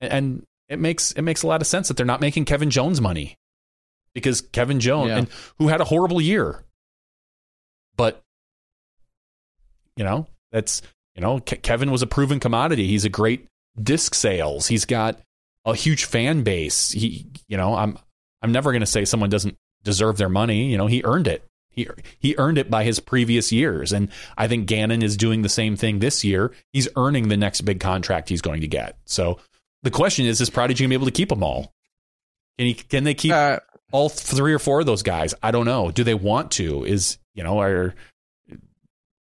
[0.00, 3.00] and it makes it makes a lot of sense that they're not making Kevin Jones
[3.00, 3.36] money
[4.12, 5.18] because Kevin Jones, Yeah.
[5.18, 5.28] and
[5.60, 6.64] who had a horrible year,
[7.96, 8.24] but
[9.96, 10.82] you know that's
[11.14, 12.86] you know Ke- Kevin was a proven commodity.
[12.86, 13.46] He's a great
[13.80, 14.66] disc sales.
[14.66, 15.20] He's got
[15.64, 16.90] a huge fan base.
[16.92, 17.98] He, you know, I'm
[18.42, 20.70] I'm never going to say someone doesn't deserve their money.
[20.70, 21.44] You know, he earned it.
[21.70, 25.48] He he earned it by his previous years, and I think Gannon is doing the
[25.48, 26.52] same thing this year.
[26.72, 28.96] He's earning the next big contract he's going to get.
[29.04, 29.38] So
[29.82, 31.74] the question is: Is Prodigy going to be able to keep them all?
[32.58, 32.74] Can he?
[32.74, 33.58] Can they keep Uh,
[33.92, 35.34] all three or four of those guys?
[35.42, 35.90] I don't know.
[35.90, 36.84] Do they want to?
[36.84, 37.94] Is you know, are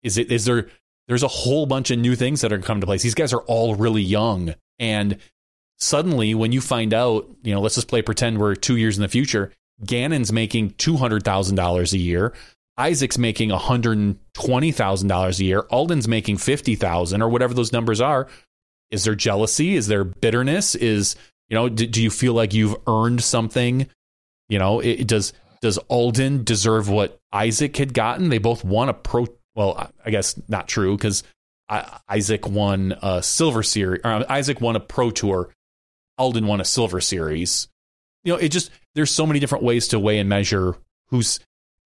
[0.05, 0.69] is it is there?
[1.07, 3.03] There's a whole bunch of new things that are coming to place.
[3.03, 5.17] These guys are all really young, and
[5.77, 9.01] suddenly when you find out, you know, let's just play pretend we're two years in
[9.01, 9.51] the future.
[9.85, 12.33] Gannon's making two hundred thousand dollars a year.
[12.77, 15.65] Isaac's making one hundred twenty thousand dollars a year.
[15.71, 18.27] Alden's making fifty thousand or whatever those numbers are.
[18.91, 19.75] Is there jealousy?
[19.75, 20.75] Is there bitterness?
[20.75, 21.15] Is
[21.49, 23.87] you know, do, do you feel like you've earned something?
[24.49, 28.29] You know, it, does does Alden deserve what Isaac had gotten?
[28.29, 29.27] They both won a pro.
[29.55, 31.23] Well, I- guess not true because
[32.09, 34.01] Isaac won a silver series.
[34.03, 35.49] Or uh, Isaac won a pro tour.
[36.17, 37.67] Alden won a silver series.
[38.23, 40.75] You know, it just there's so many different ways to weigh and measure
[41.09, 41.39] who's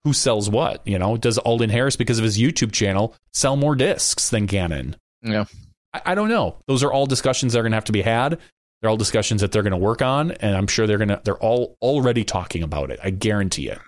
[0.03, 0.85] who sells what.
[0.85, 4.95] You know, does Alden Harris because of his YouTube channel sell more discs than Gannon?
[5.21, 5.45] yeah.
[5.93, 6.57] I, I don't know.
[6.67, 8.37] Those are all discussions that are going to have to be had.
[8.81, 11.19] They're all discussions that they're going to work on, and I'm sure they're going to.
[11.23, 12.99] They're all already talking about it.
[13.03, 13.79] I guarantee it.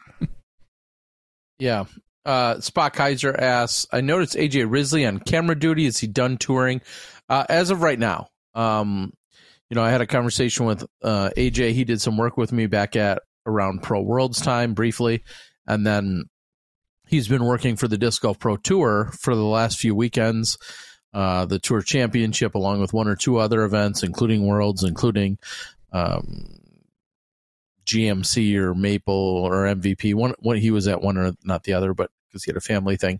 [1.59, 1.85] Yeah.
[2.25, 5.85] Uh, Spock Kaiser asks, I noticed AJ Risley on camera duty.
[5.85, 6.81] Is he done touring?
[7.29, 9.13] Uh, as of right now, um,
[9.69, 11.71] you know, I had a conversation with uh, AJ.
[11.71, 15.23] He did some work with me back at around Pro Worlds time briefly.
[15.65, 16.25] And then
[17.07, 20.57] he's been working for the Disc Golf Pro Tour for the last few weekends,
[21.13, 25.37] uh, the Tour Championship, along with one or two other events, including Worlds, including
[25.93, 26.57] um,
[27.85, 30.13] GMC or Maple or MVP.
[30.13, 32.61] One, one he was at one or not the other, but because he had a
[32.61, 33.19] family thing.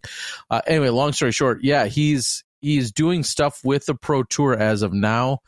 [0.50, 4.82] Uh, anyway, long story short, yeah, he's he's doing stuff with the Pro Tour as
[4.82, 5.40] of now.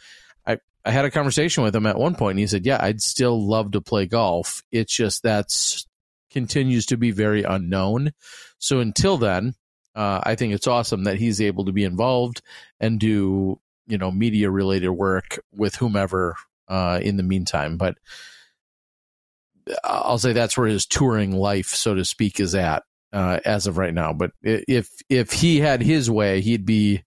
[0.46, 3.02] I I had a conversation with him at one point, and he said, "Yeah, I'd
[3.02, 4.64] still love to play golf.
[4.72, 5.88] It's just that's
[6.32, 8.12] continues to be very unknown.
[8.58, 9.54] So until then,
[9.96, 12.42] uh, I think it's awesome that he's able to be involved
[12.80, 16.36] and do you know media related work with whomever
[16.68, 17.78] uh, in the meantime.
[17.78, 17.98] But
[19.84, 22.84] I'll say that's where his touring life, so to speak, is at
[23.14, 24.12] uh, as of right now.
[24.12, 27.04] But if if he had his way, he'd be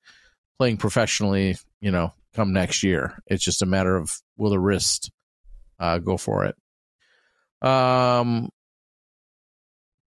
[0.58, 1.56] playing professionally.
[1.80, 3.22] You know, come next year.
[3.26, 5.10] It's just a matter of will the wrist
[5.78, 6.56] uh, go for it.
[7.66, 8.50] Um,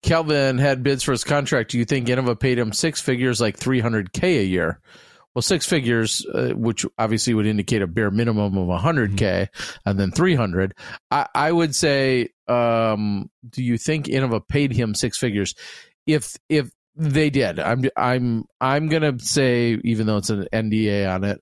[0.03, 1.73] Calvin had bids for his contract.
[1.73, 4.81] Do you think Innova paid him six figures, like 300K a year?
[5.35, 9.89] Well, six figures, uh, which obviously would indicate a bare minimum of 100K mm-hmm.
[9.89, 10.75] and then 300.
[11.11, 15.55] I, I would say, um, do you think Innova paid him six figures?
[16.07, 21.13] If, if they did, I'm, I'm, I'm going to say, even though it's an NDA
[21.13, 21.41] on it,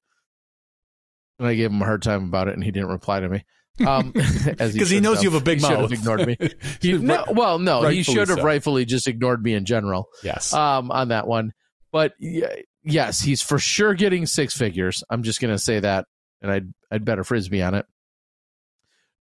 [1.39, 3.45] and I gave him a hard time about it and he didn't reply to me.
[3.87, 4.11] Um,
[4.45, 5.25] because he, he, knows have.
[5.25, 5.81] you have a big he mouth.
[5.83, 6.37] Have ignored me.
[6.81, 8.45] He, no, well, no, rightfully he should have so.
[8.45, 10.09] rightfully just ignored me in general.
[10.23, 10.53] Yes.
[10.53, 11.53] Um, on that one,
[11.93, 15.05] but yes, he's for sure getting six figures.
[15.11, 16.07] I'm just gonna say that,
[16.41, 17.87] and I'd I'd bet a frisbee on it.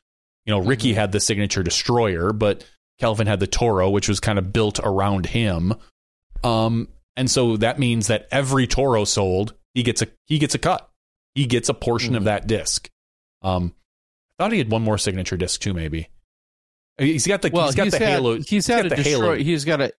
[0.45, 0.99] You know, Ricky mm-hmm.
[0.99, 2.65] had the signature Destroyer, but
[2.99, 5.73] Calvin had the Toro, which was kind of built around him.
[6.43, 10.59] Um, and so that means that every Toro sold, he gets a he gets a
[10.59, 10.89] cut.
[11.35, 12.17] He gets a portion mm.
[12.17, 12.89] of that disc.
[13.43, 13.73] Um,
[14.39, 16.09] I thought he had one more signature disc too, maybe.
[16.97, 18.35] He's got the well, he's got he's the had, halo.
[18.35, 19.35] He's, he's had a destroyer.
[19.37, 19.93] He's got a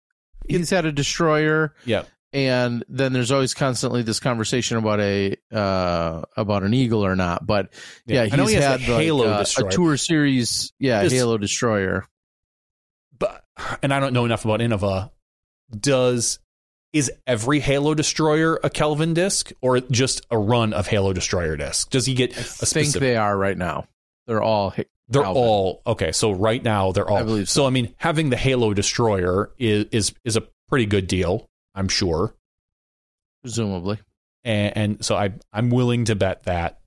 [0.49, 1.75] he's had a destroyer.
[1.85, 2.05] Yeah.
[2.33, 7.47] And then there's always constantly this conversation about a uh, about an eagle or not.
[7.47, 7.75] But
[8.07, 10.73] yeah, yeah he's he had Halo uh, a tour series.
[10.79, 12.07] Yeah, Halo destroyer.
[13.19, 13.45] But
[13.83, 15.11] and I don't know enough about Innova.
[15.79, 16.39] Does
[16.93, 21.91] is every Halo Destroyer a Calvin disc or just a run of Halo Destroyer disc?
[21.91, 22.37] Does he get?
[22.37, 23.87] I think they are right now.
[24.27, 24.75] They're all.
[25.09, 26.13] They're all okay.
[26.13, 27.17] So right now they're all.
[27.19, 27.45] I so.
[27.45, 27.67] so.
[27.67, 31.49] I mean, having the Halo Destroyer is is is a pretty good deal.
[31.75, 32.35] I'm sure.
[33.43, 33.99] Presumably.
[34.45, 36.81] And, and so I I'm willing to bet that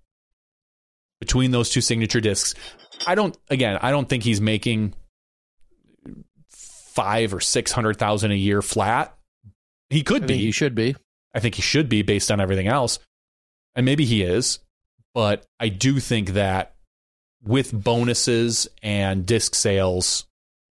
[1.20, 2.54] between those two signature discs,
[3.08, 3.38] I don't.
[3.50, 4.94] Again, I don't think he's making
[6.50, 9.16] five or six hundred thousand a year flat
[9.90, 10.38] he could be.
[10.38, 10.96] He should be.
[11.34, 13.00] I think he should be based on everything else.
[13.76, 14.60] And maybe he is.
[15.14, 16.76] But I do think that
[17.44, 20.26] with bonuses and disc sales,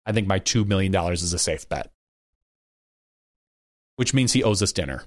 [0.05, 1.91] I think my $2 million is a safe bet.
[3.99, 5.03] Which means he owes us dinner.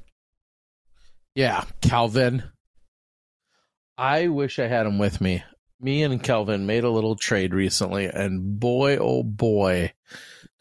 [1.35, 2.43] Yeah, Calvin.
[3.97, 5.43] I wish I had him with me.
[5.81, 9.95] Me and Calvin made a little trade recently, and boy, oh boy,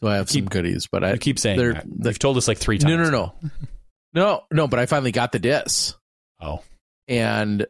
[0.00, 1.84] do I have keep, some goodies, but I keep saying that.
[1.86, 3.10] You've told us like three times.
[3.10, 3.50] No, no, no,
[4.14, 4.66] no, no.
[4.66, 5.94] But I finally got the discs.
[6.40, 6.62] Oh,
[7.08, 7.66] and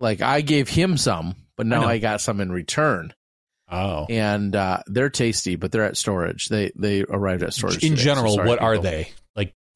[0.00, 3.12] like I gave him some, but now I, I got some in return.
[3.70, 6.48] Oh, and uh, they're tasty, but they're at storage.
[6.48, 7.84] They they arrived at storage.
[7.84, 9.12] In today, general, so what are they?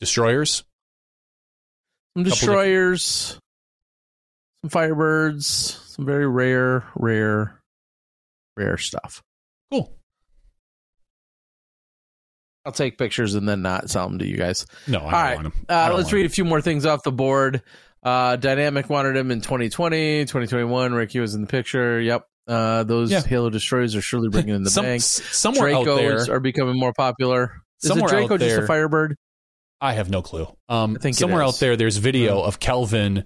[0.01, 0.65] Destroyers?
[2.17, 3.39] Some destroyers,
[4.63, 7.61] some firebirds, some very rare, rare,
[8.57, 9.23] rare stuff.
[9.71, 9.93] Cool.
[12.65, 14.67] I'll take pictures and then not sell them to you guys.
[14.87, 15.35] No, I All right.
[15.35, 15.67] want them.
[15.69, 16.27] Uh, let's read them.
[16.27, 17.63] a few more things off the board.
[18.03, 20.95] Uh, Dynamic wanted him in 2020, 2021.
[20.95, 22.01] Ricky was in the picture.
[22.01, 22.27] Yep.
[22.49, 23.21] Uh, those yeah.
[23.23, 25.03] Halo destroyers are surely bringing in the Some, bank.
[25.03, 27.61] Somewhere Dracos out there, are becoming more popular.
[27.83, 29.17] Is somewhere Draco out there, just a Firebird?
[29.81, 30.47] I have no clue.
[30.69, 33.25] Um, I think somewhere out there, there's video of Calvin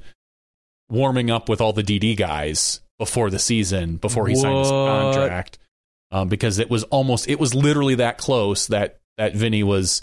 [0.88, 4.42] warming up with all the DD guys before the season, before he what?
[4.42, 5.58] signed his contract.
[6.12, 10.02] Um, because it was almost, it was literally that close that that Vinny was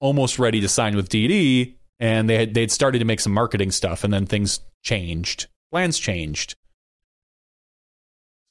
[0.00, 3.72] almost ready to sign with DD, and they had they'd started to make some marketing
[3.72, 5.48] stuff, and then things changed.
[5.72, 6.54] Plans changed.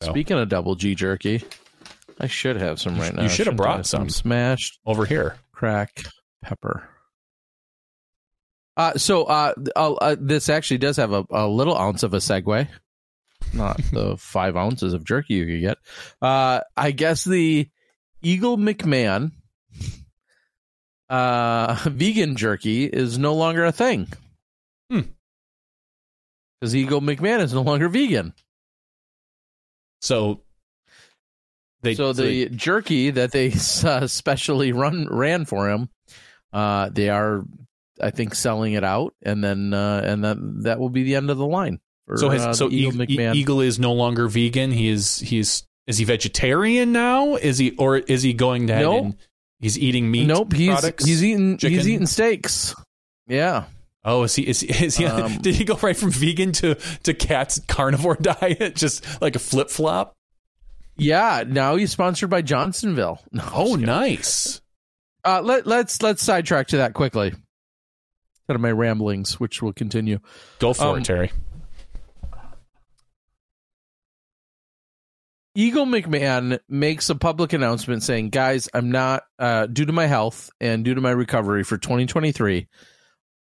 [0.02, 0.10] So.
[0.10, 1.44] Speaking of double G jerky,
[2.20, 3.24] I should have some right now.
[3.24, 4.02] You should have brought some.
[4.02, 5.38] some smashed over here.
[5.54, 6.04] Crack
[6.42, 6.88] pepper.
[8.78, 12.68] Uh, so uh, uh, this actually does have a, a, little ounce of a segue,
[13.54, 15.78] not the five ounces of jerky you could get.
[16.22, 17.70] Uh, I guess the
[18.22, 19.32] Eagle McMahon
[21.10, 24.08] uh, vegan jerky is no longer a thing.
[24.90, 25.02] Hmm.
[26.60, 28.34] Because Eagle McMahon is no longer vegan.
[30.00, 30.42] So
[31.82, 35.90] they so the jerky that they uh, specially run ran for him,
[36.54, 37.44] uh, they are,
[38.02, 41.30] I think, selling it out, and then uh, and that that will be the end
[41.30, 41.80] of the line.
[42.08, 43.04] For, so has, uh, so Eagle.
[43.36, 44.72] Eagle is no longer vegan.
[44.72, 47.36] He is he's is is he vegetarian now?
[47.36, 49.04] Is he or is he going to Nope.
[49.06, 49.16] and
[49.60, 50.26] he's eating meat?
[50.28, 51.06] nope, he's products?
[51.06, 52.76] he's eating he's eating steaks.
[53.28, 53.66] Yeah,
[54.04, 54.48] Oh, is he?
[54.48, 55.06] Is, he- is he?
[55.06, 58.76] Um, did he go right from vegan to to cat's carnivore diet?
[58.76, 60.16] Just like a flip flop.
[60.98, 61.44] yeah.
[61.48, 63.22] Now he's sponsored by Johnsonville.
[63.32, 64.60] No, Oh, nice.
[65.24, 67.30] Uh, let let's let's sidetrack to that quickly.
[67.32, 70.20] Kind of my ramblings, which will continue.
[70.60, 71.32] Go for Um, it, Terry.
[75.54, 80.50] Eagle McMahon makes a public announcement saying, "Guys, I'm not uh, due to my health
[80.62, 82.68] and due to my recovery for 2023.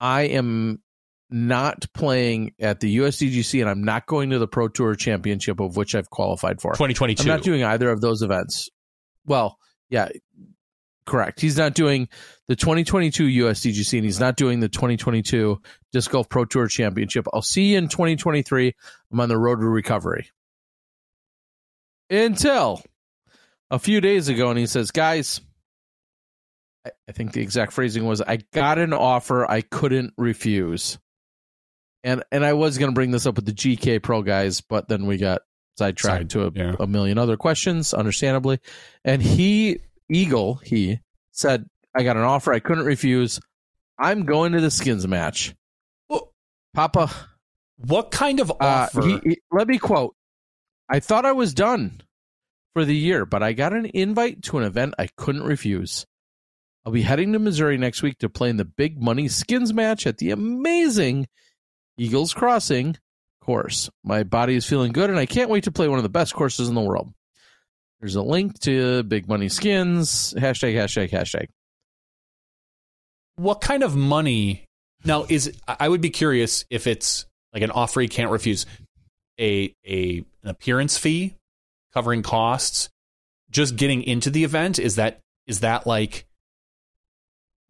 [0.01, 0.83] I am
[1.31, 5.76] not playing at the USDGC, and I'm not going to the Pro Tour Championship, of
[5.76, 6.74] which I've qualified for.
[6.74, 7.22] Twenty twenty two.
[7.22, 8.68] I'm not doing either of those events.
[9.24, 9.57] Well,
[9.89, 10.09] yeah,
[11.07, 11.41] correct.
[11.41, 12.09] He's not doing
[12.49, 15.61] the 2022 USDGC, and he's not doing the 2022
[15.93, 17.27] Disc Golf Pro Tour Championship.
[17.33, 18.75] I'll see you in 2023.
[19.13, 20.31] I'm on the road to recovery.
[22.11, 22.83] Until
[23.71, 25.41] a few days ago, and he says, "Guys."
[26.87, 30.99] I- think the exact phrasing was, "I got an offer I couldn't refuse,"
[32.03, 34.89] and and I was going to bring this up with the GK Pro guys, but
[34.89, 35.43] then we got
[35.79, 36.77] sidetracked Side- to a, yeah.
[36.81, 38.59] a million other questions, understandably.
[39.05, 39.81] And he,
[40.11, 41.01] Eagle, he
[41.33, 43.41] said, I got an offer I couldn't refuse.
[43.99, 45.55] I'm going to the skins match.
[46.09, 46.33] Well-
[46.75, 47.11] Papa,
[47.79, 49.03] What kind of uh, offer?
[49.07, 50.15] he, he- let me quote
[50.89, 52.01] I thought I was done
[52.75, 56.05] for the year, but I got an invite to an event I couldn't refuse.
[56.85, 60.07] I'll be heading to Missouri next week to play in the big money skins match
[60.07, 61.27] at the amazing
[61.99, 62.97] Eagles Crossing
[63.43, 63.91] course.
[64.03, 66.33] My body is feeling good, and I can't wait to play one of the best
[66.35, 67.13] courses in the world.
[68.01, 70.35] There's a link to Big Money Skins.
[70.37, 71.47] Hashtag, hashtag, hashtag.
[73.37, 74.65] what kind of money
[75.05, 77.25] now is i would be curious if it's
[77.55, 78.67] like an offer you can't refuse
[79.41, 81.35] a a an appearance fee
[81.95, 82.91] covering costs
[83.51, 86.27] just getting into the event is that is that like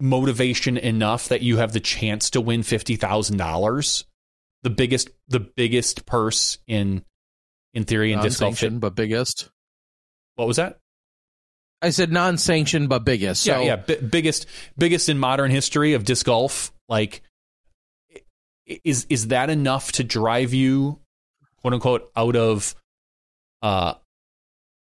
[0.00, 4.04] motivation enough that you have the chance to win $50,000
[4.62, 7.04] the biggest the biggest purse in
[7.74, 9.50] in theory in disc golf but biggest.
[10.40, 10.78] What was that
[11.82, 13.42] I said non-sanctioned, but biggest.
[13.42, 16.72] So, yeah, yeah, bi- biggest biggest in modern history of disc golf.
[16.88, 17.22] Like,
[18.84, 20.98] is is that enough to drive you,
[21.60, 22.74] quote unquote, out of
[23.62, 23.94] uh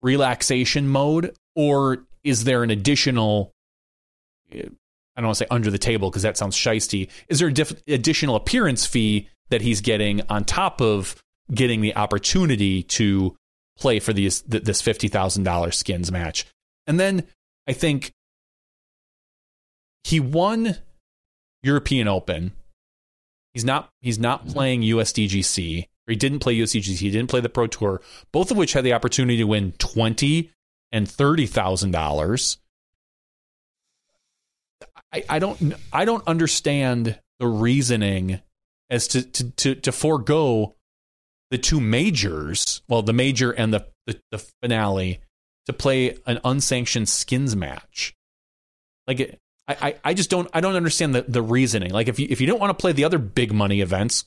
[0.03, 3.53] relaxation mode, or is there an additional?
[4.53, 4.63] eh,
[5.17, 7.11] I don't want to say under the table because that sounds shisty.
[7.29, 11.23] Is there a diff- additional appearance fee that he's getting on top of
[11.53, 13.35] getting the opportunity to
[13.79, 16.47] play for these th- this fifty thousand dollars skins match?
[16.87, 17.25] And then
[17.67, 18.13] I think
[20.05, 20.77] he won
[21.63, 22.53] European Open.
[23.55, 25.83] He's not he's not playing USDGC.
[25.83, 26.97] Or he didn't play USDGC.
[26.97, 28.01] He didn't play the Pro Tour.
[28.33, 30.51] Both of which had the opportunity to win twenty
[30.93, 32.59] and thirty thousand dollars.
[35.13, 38.41] I, I don't I don't understand the reasoning
[38.91, 40.77] as to to to, to forego
[41.51, 45.21] the two majors, well, the major and the, the, the finale,
[45.67, 48.15] to play an unsanctioned skins match.
[49.07, 51.91] Like, it, I, I, I just don't, I don't understand the, the reasoning.
[51.91, 54.25] Like, if you, if you don't want to play the other big money events,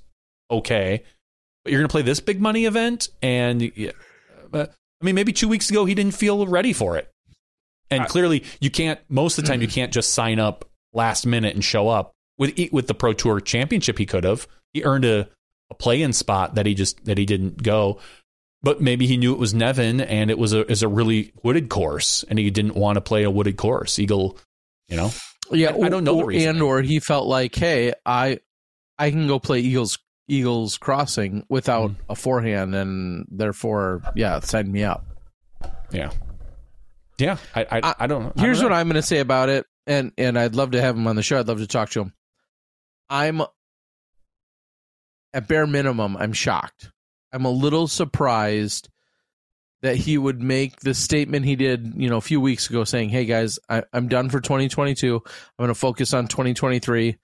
[0.50, 1.04] okay,
[1.64, 3.92] but you're going to play this big money event, and yeah,
[4.50, 7.10] but, I mean, maybe two weeks ago he didn't feel ready for it,
[7.90, 9.00] and clearly you can't.
[9.10, 12.54] Most of the time, you can't just sign up last minute and show up with
[12.72, 13.98] with the Pro Tour Championship.
[13.98, 14.48] He could have.
[14.74, 15.28] He earned a,
[15.72, 18.00] a play-in spot that he just that he didn't go
[18.64, 21.68] but maybe he knew it was Nevin and it was a is a really wooded
[21.70, 23.98] course and he didn't want to play a wooded course.
[23.98, 24.38] Eagle,
[24.88, 25.10] you know,
[25.52, 25.72] yeah.
[25.72, 28.38] I- I don't know the or, and or he felt like, hey, I,
[29.00, 29.98] I can go play Eagles
[30.28, 31.96] Eagles Crossing without Mm.
[32.10, 35.06] a forehand, and therefore, yeah, sign me up.
[35.92, 36.12] yeah,
[37.18, 37.38] yeah.
[37.56, 38.32] I I, I- I don't.
[38.38, 38.78] I Here's don't what.
[38.78, 41.24] I'm going to say about it, and and I'd love to have him on the
[41.24, 41.40] show.
[41.40, 42.14] I'd love to talk to him.
[43.10, 43.42] I'm
[45.34, 46.92] at bare minimum, I'm shocked.
[47.34, 48.90] I'm a little surprised
[49.82, 53.10] that he would make the statement he did, you know, a few weeks ago, saying,
[53.10, 55.16] "Hey guys, I, I'm done for 2022.
[55.16, 55.22] I'm
[55.58, 57.18] going to focus on 2023."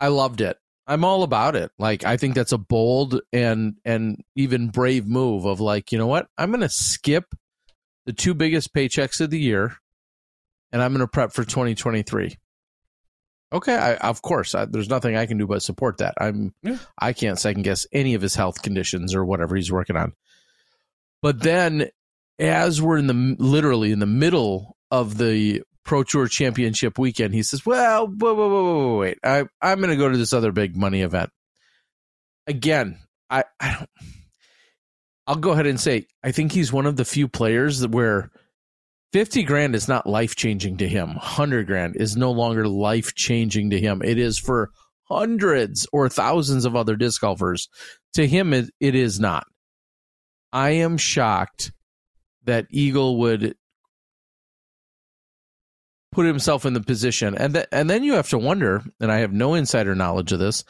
[0.00, 0.58] I loved it.
[0.86, 1.70] I'm all about it.
[1.78, 6.06] Like I think that's a bold and and even brave move of like, you know
[6.06, 6.28] what?
[6.38, 7.24] I'm going to skip
[8.04, 9.76] the two biggest paychecks of the year
[10.72, 12.36] and I'm going to prep for 2023.
[13.52, 14.54] Okay, I, of course.
[14.54, 16.14] I, there's nothing I can do but support that.
[16.20, 16.78] I'm Yeah.
[16.98, 20.14] I can't second guess any of his health conditions or whatever he's working on.
[21.22, 21.88] But then,
[22.38, 27.42] as we're in the literally in the middle of the Pro Tour Championship weekend, he
[27.42, 30.32] says, "Well, whoa, whoa, whoa, whoa, whoa, wait, I I'm going to go to this
[30.32, 31.30] other big money event."
[32.48, 32.98] Again,
[33.30, 33.90] I I don't.
[35.28, 38.30] I'll go ahead and say I think he's one of the few players that where
[39.16, 41.14] 50 grand is not life changing to him.
[41.14, 44.02] 100 grand is no longer life changing to him.
[44.04, 44.68] It is for
[45.04, 47.70] hundreds or thousands of other disc golfers.
[48.12, 49.46] To him, it, it is not.
[50.52, 51.72] I am shocked
[52.44, 53.56] that Eagle would
[56.12, 57.38] put himself in the position.
[57.38, 60.40] And, th- and then you have to wonder, and I have no insider knowledge of
[60.40, 60.62] this.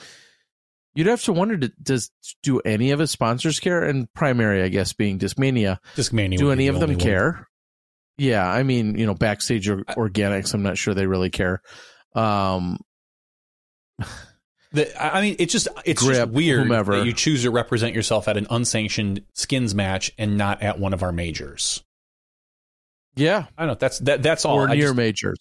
[0.95, 2.13] You'd have to wonder, does
[2.45, 3.83] do any of his sponsors care?
[3.83, 6.39] And primary, I guess, being Discmania, Discmania.
[6.39, 7.33] do any of them care?
[7.33, 7.47] one.
[8.19, 11.61] Yeah, I mean, you know, backstage or organics, I'm not sure they really care.
[12.15, 12.79] Um,
[14.73, 16.99] The, I mean, it's just it's Grip, just weird whomever.
[16.99, 20.93] that you choose to represent yourself at an unsanctioned skins match and not at one
[20.93, 21.83] of our majors.
[23.15, 23.75] yeah, I don't know.
[23.79, 24.23] That's that.
[24.23, 24.57] That's all.
[24.57, 25.39] or near just- majors.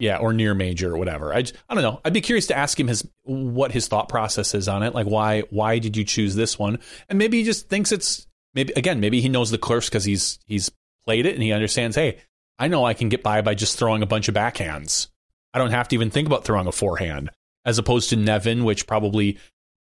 [0.00, 1.32] yeah, or near major or whatever.
[1.32, 2.00] I just, I don't know.
[2.04, 4.94] I'd be curious to ask him his what his thought process is on it.
[4.94, 6.78] Like why why did you choose this one?
[7.08, 10.38] And maybe he just thinks it's maybe again maybe he knows the course because he's
[10.46, 10.70] he's
[11.06, 11.96] played it and he understands.
[11.96, 12.18] Hey,
[12.58, 15.08] I know I can get by by just throwing a bunch of backhands.
[15.52, 17.30] I don't have to even think about throwing a forehand,
[17.64, 19.38] as opposed to Nevin, which probably,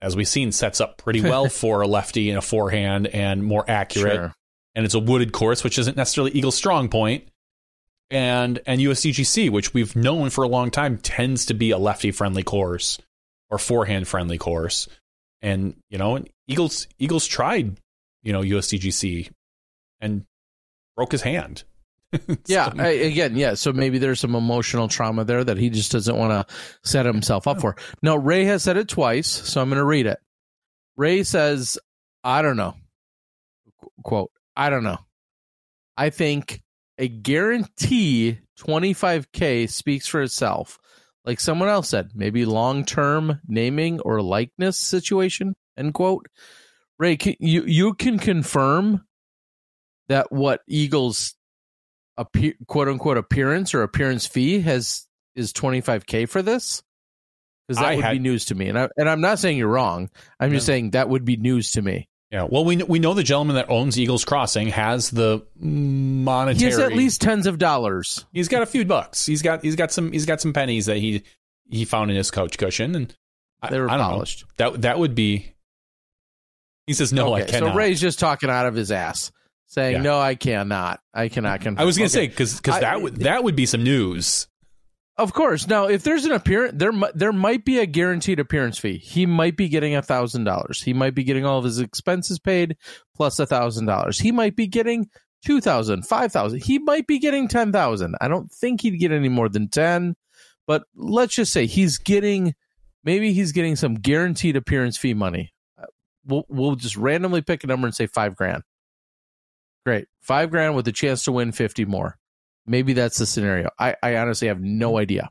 [0.01, 3.65] as we've seen, sets up pretty well for a lefty and a forehand and more
[3.69, 4.33] accurate Sure.
[4.75, 7.27] and it's a wooded course, which isn't necessarily Eagle's strong point.
[8.11, 12.09] And and USDGC, which we've known for a long time, tends to be a lefty
[12.11, 12.97] friendly course
[13.51, 14.87] or forehand friendly course.
[15.43, 17.77] And you know, and Eagles Eagles tried,
[18.23, 19.29] you know, USDGC
[20.01, 20.25] and
[20.99, 21.63] broke his hand.
[22.47, 23.53] Yeah, I, again, yeah.
[23.53, 27.47] So maybe there's some emotional trauma there that he just doesn't want to set himself
[27.47, 27.75] up for.
[28.01, 30.17] No, Ray has said it twice, so I'm going to read it.
[30.97, 31.77] Ray says,
[32.23, 32.73] "I don't know."
[33.79, 34.97] Qu- Quote: "I don't know.
[35.95, 36.63] I think
[36.97, 40.79] a guarantee 25k speaks for itself.
[41.25, 46.25] Like someone else said, maybe long-term naming or likeness situation." End quote.
[46.97, 49.05] Ray, can, you you can confirm
[50.09, 51.35] that what Eagles
[52.17, 56.83] appear, quote unquote appearance or appearance fee has is 25k for this
[57.67, 59.69] because that I would be news to me and I, and I'm not saying you're
[59.69, 62.43] wrong I'm just saying that would be news to me yeah.
[62.47, 66.59] Well, we we know the gentleman that owns Eagles Crossing has the monetary.
[66.59, 69.25] he has at least tens of dollars he's got a few bucks.
[69.25, 71.23] He's got he's got some he's got some pennies that he
[71.71, 73.15] he found in his couch cushion, and
[73.63, 74.25] I, They were I don't know.
[74.57, 75.55] That that would be.
[76.85, 77.71] He says no, I okay, cannot.
[77.71, 79.31] so Ray's just talking out of his ass
[79.69, 80.01] saying Yeah.
[80.01, 81.81] no I cannot I cannot confirm.
[81.81, 82.11] I was gonna Okay.
[82.13, 84.47] say because because that would that would be some news.
[85.17, 85.67] Of course.
[85.67, 88.97] Now, if there's an appearance, there there might be a guaranteed appearance fee.
[88.97, 90.81] He might be getting a thousand dollars.
[90.81, 92.77] He might be getting all of his expenses paid
[93.15, 94.19] plus a thousand dollars.
[94.19, 95.09] He might be getting
[95.45, 96.63] two thousand, five thousand.
[96.63, 98.15] He might be getting ten thousand.
[98.21, 100.15] I don't think he'd get any more than ten,
[100.65, 102.55] but let's just say he's getting
[103.03, 105.53] maybe he's getting some guaranteed appearance fee money.
[105.77, 105.85] Uh,
[106.25, 108.63] We'll we'll just randomly pick a number and say five grand.
[109.85, 112.17] Great, five grand with a chance to win fifty more.
[112.65, 113.69] Maybe that's the scenario.
[113.79, 115.29] I, I honestly have no idea.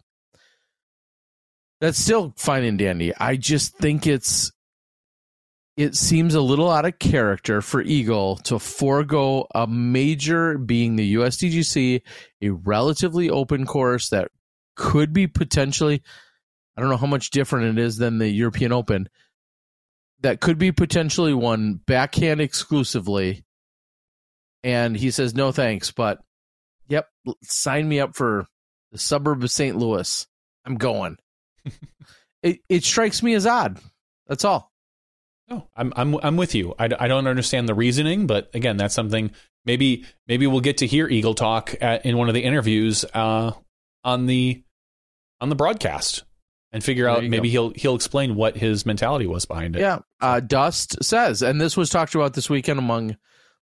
[1.80, 3.14] That's still fine and dandy.
[3.14, 4.50] I just think it's
[5.76, 11.14] it seems a little out of character for Eagle to forego a major being the
[11.14, 12.02] USDGC,
[12.42, 14.32] a relatively open course that
[14.74, 16.02] could be potentially
[16.76, 19.08] I don't know how much different it is than the European Open.
[20.20, 23.44] That could be potentially one backhand exclusively.
[24.64, 26.18] And he says, no thanks, but
[26.88, 27.06] yep,
[27.42, 28.46] sign me up for
[28.92, 29.76] the suburb of St.
[29.76, 30.26] Louis.
[30.64, 31.16] I'm going.
[32.42, 33.78] it it strikes me as odd.
[34.26, 34.70] That's all.
[35.48, 36.74] No, I'm I'm I'm with you.
[36.78, 39.30] I, I don't understand the reasoning, but again, that's something
[39.64, 43.52] maybe maybe we'll get to hear Eagle talk at, in one of the interviews uh,
[44.04, 44.62] on the
[45.40, 46.24] on the broadcast
[46.72, 47.52] and figure out maybe go.
[47.52, 49.80] he'll he'll explain what his mentality was behind it.
[49.80, 50.00] Yeah.
[50.20, 53.16] Uh, Dust says, and this was talked about this weekend among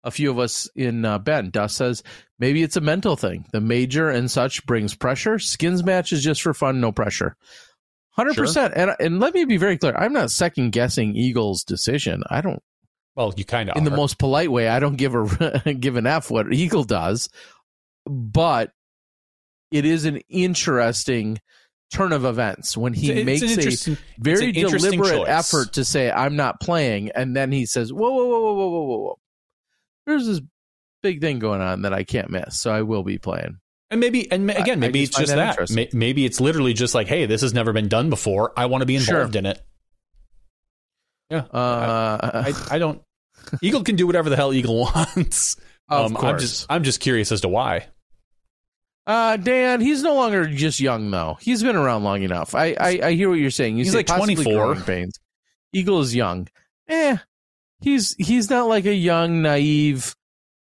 [0.03, 1.49] a few of us in uh, Ben.
[1.49, 2.03] Dust says
[2.39, 3.45] maybe it's a mental thing.
[3.51, 5.39] The major and such brings pressure.
[5.39, 7.35] Skins match is just for fun, no pressure.
[8.11, 8.73] Hundred percent.
[8.75, 9.95] And and let me be very clear.
[9.95, 12.23] I'm not second guessing Eagles' decision.
[12.29, 12.61] I don't.
[13.15, 16.05] Well, you kind of in the most polite way, I don't give a give an
[16.07, 17.29] F what Eagle does,
[18.05, 18.71] but
[19.71, 21.39] it is an interesting
[21.91, 25.27] turn of events when he makes a very deliberate choice.
[25.27, 28.69] effort to say I'm not playing, and then he says, "Whoa, whoa, whoa, whoa, whoa,
[28.69, 29.19] whoa, whoa, whoa!
[30.05, 30.41] There's this
[31.01, 33.59] big thing going on that I can't miss, so I will be playing."
[33.91, 35.49] And maybe, and ma- I- again, I maybe just it's just that that.
[35.51, 35.87] interesting.
[35.93, 38.51] Maybe it's literally just like, hey, this has never been done before.
[38.57, 39.17] I want to be Sure.
[39.17, 39.61] involved in it.
[41.29, 43.01] Yeah, Uh, I, I don't.
[43.61, 45.57] Eagle can do whatever the hell Eagle wants.
[45.89, 46.31] of Um, course.
[46.33, 47.87] I'm just, I'm just curious as to why.
[49.05, 51.37] Uh, Dan, he's no longer just young though.
[51.41, 52.55] He's been around long enough.
[52.55, 53.75] I I, I hear what you're saying.
[53.77, 54.53] You He's say like 24.
[54.53, 55.19] growing pains.
[55.73, 56.47] Eagle is young.
[56.87, 57.17] Eh,
[57.83, 60.15] he's he's not like a young, naive,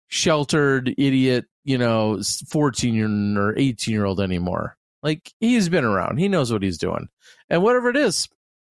[0.07, 1.45] sheltered idiot.
[1.63, 4.77] You know, fourteen or eighteen year old anymore.
[5.03, 6.17] Like he's been around.
[6.17, 7.09] He knows what he's doing,
[7.49, 8.27] and whatever it is,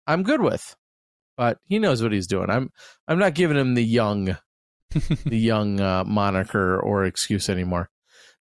[0.07, 0.75] I'm good with.
[1.37, 2.51] But he knows what he's doing.
[2.51, 2.71] I'm
[3.07, 4.37] I'm not giving him the young,
[4.91, 7.91] the young uh, moniker or excuse anymore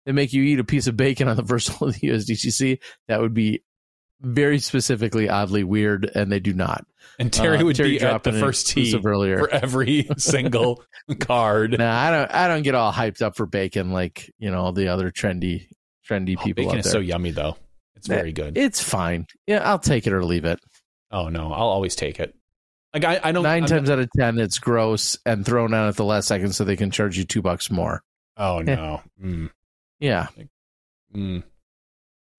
[0.07, 2.79] they make you eat a piece of bacon on the first hole of the USDGC,
[3.09, 3.61] that would be
[4.22, 6.86] very specifically oddly weird, and they do not.
[7.20, 9.39] And Terry Uh, would be at the first tee earlier.
[9.39, 10.84] for every single
[11.20, 11.78] card.
[11.78, 12.32] Nah, I don't.
[12.34, 15.68] I don't get all hyped up for bacon like you know the other trendy,
[16.07, 17.57] trendy Oh, people bacon is so yummy, though.
[17.95, 18.57] It's very good.
[18.57, 19.26] It's fine.
[19.47, 20.59] Yeah, I'll take it or leave it.
[21.11, 22.36] oh no, I'll always take it.
[22.93, 23.43] Like I, I don't.
[23.43, 26.53] 9 I'm times out of ten, it's gross and thrown out at the last second
[26.53, 28.03] so they can charge you two bucks more.
[28.38, 29.01] oh no.
[29.24, 29.49] Mm,
[29.99, 30.28] Yeah.
[31.15, 31.43] mm.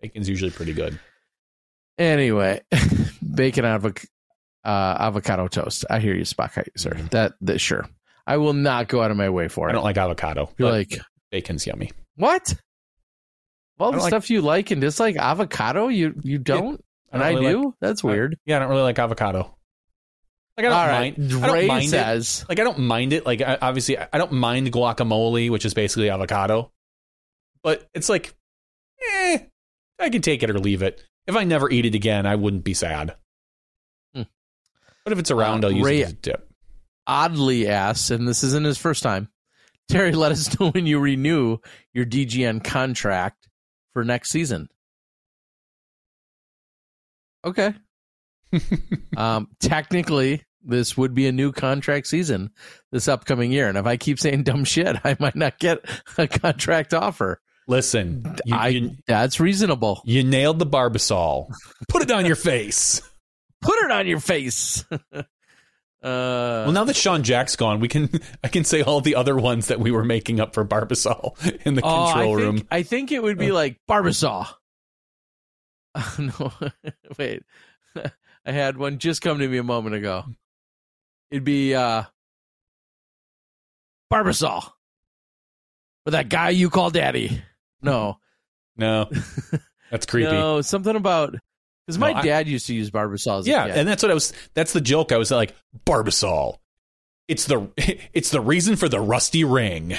[0.00, 0.98] Bacon's usually pretty good.
[1.98, 2.60] Anyway,
[3.34, 4.06] bacon avoc-
[4.64, 5.84] uh, avocado toast.
[5.90, 6.90] I hear you, Spock, sir.
[6.90, 7.10] Mhm.
[7.10, 7.86] That that sure.
[8.26, 9.70] I will not go out of my way for it.
[9.70, 10.50] I don't like avocado.
[10.58, 10.98] You're like,
[11.30, 11.90] bacon's yummy.
[12.16, 12.54] What?
[13.80, 17.40] All the like- stuff you like and dislike avocado, you you don't, and I don't
[17.42, 17.64] really do.
[17.66, 18.36] like- That's I- weird.
[18.44, 19.54] yeah, I don't really like avocado.
[20.56, 21.44] Like I don't All right, mind.
[21.44, 21.90] I don't mind it.
[21.90, 23.24] says Like I don't mind it.
[23.24, 26.72] Like I, obviously, I I don't mind guacamole, which is basically avocado.
[27.62, 28.34] But it's like,
[29.14, 29.38] eh,
[30.00, 31.02] I can take it or leave it.
[31.28, 33.14] If I never eat it again, I wouldn't be sad.
[34.14, 34.22] Hmm.
[35.04, 36.50] But if it's around, Uh, I'll use Ray- it as a dip.
[37.06, 39.28] oddly asks, and this isn't his first time.
[39.88, 41.58] Terry, let us know when you renew
[41.94, 43.46] your DGN contract
[43.92, 44.68] for next season.
[47.44, 47.74] Okay.
[49.16, 52.50] um, technically, this would be a new contract season
[52.90, 55.78] this upcoming year, and if I keep saying dumb shit, I might not get
[56.16, 57.40] a contract offer.
[57.68, 60.00] Listen, you, I you, that's reasonable.
[60.06, 61.52] you nailed the Barbasol.
[61.88, 63.02] Put it on your face.
[63.60, 64.84] Put it on your face.
[64.90, 65.22] uh,
[66.02, 68.08] Well, now that Sean Jack's gone, we can
[68.44, 71.74] I can say all the other ones that we were making up for Barbasol in
[71.74, 72.56] the oh, control I room.
[72.56, 74.48] Think, I think it would be like Barbasol.
[76.18, 76.52] no,
[77.18, 77.42] wait.
[78.46, 80.24] I had one just come to me a moment ago.
[81.30, 82.04] It'd be uh
[84.10, 84.70] Barbasol.
[86.06, 87.42] For that guy you call daddy.
[87.82, 88.18] No.
[88.76, 89.10] No,
[89.90, 90.30] that's creepy.
[90.30, 91.34] No, something about
[91.84, 94.10] because my No, I- dad used to use Barbasol as a yeah, and that's what
[94.12, 94.32] I was.
[94.54, 95.10] That's the joke.
[95.10, 95.52] I was like
[95.84, 96.58] Barbasol.
[97.26, 97.68] It's the
[98.12, 99.94] it's the reason for the rusty ring.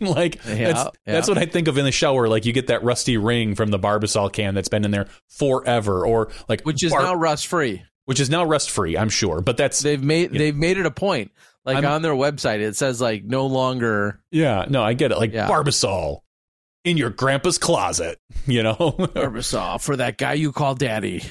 [0.00, 1.12] like Yeah, that's yeah.
[1.12, 2.26] that's what I think of in the shower.
[2.26, 6.04] Like you get that rusty ring from the Barbasol can that's been in there forever,
[6.04, 7.84] or like which is Bar- now rust free.
[8.06, 8.98] which is now rust free.
[8.98, 11.30] I'm sure, but that's They've made they've made it a point.
[11.64, 14.66] Like I'm- on their website, it says like no longer yeah.
[14.68, 15.18] No, I get it.
[15.18, 15.48] Like Yeah.
[15.48, 16.22] Barbasol
[16.86, 18.18] in your grandpa's closet.
[18.46, 18.76] You know.
[18.76, 21.24] Barbasol for that guy you call daddy.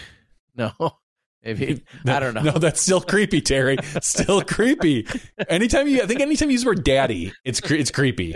[0.54, 0.72] No,
[1.46, 2.42] maybe I don't know.
[2.42, 3.78] No, that's still creepy, Terry.
[4.02, 5.08] Still creepy.
[5.48, 8.36] Anytime you, I think, anytime you use the word "daddy," it's it's creepy.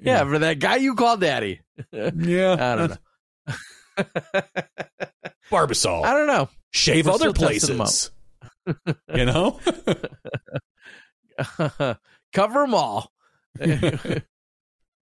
[0.00, 1.60] yeah, for that guy you call daddy.
[1.92, 2.96] Yeah, I don't know.
[5.50, 6.02] Barbasol.
[6.04, 6.48] I don't know.
[6.72, 8.10] Shave We're other still testing 'em places.
[9.14, 9.60] you know.
[12.32, 13.12] Cover them all.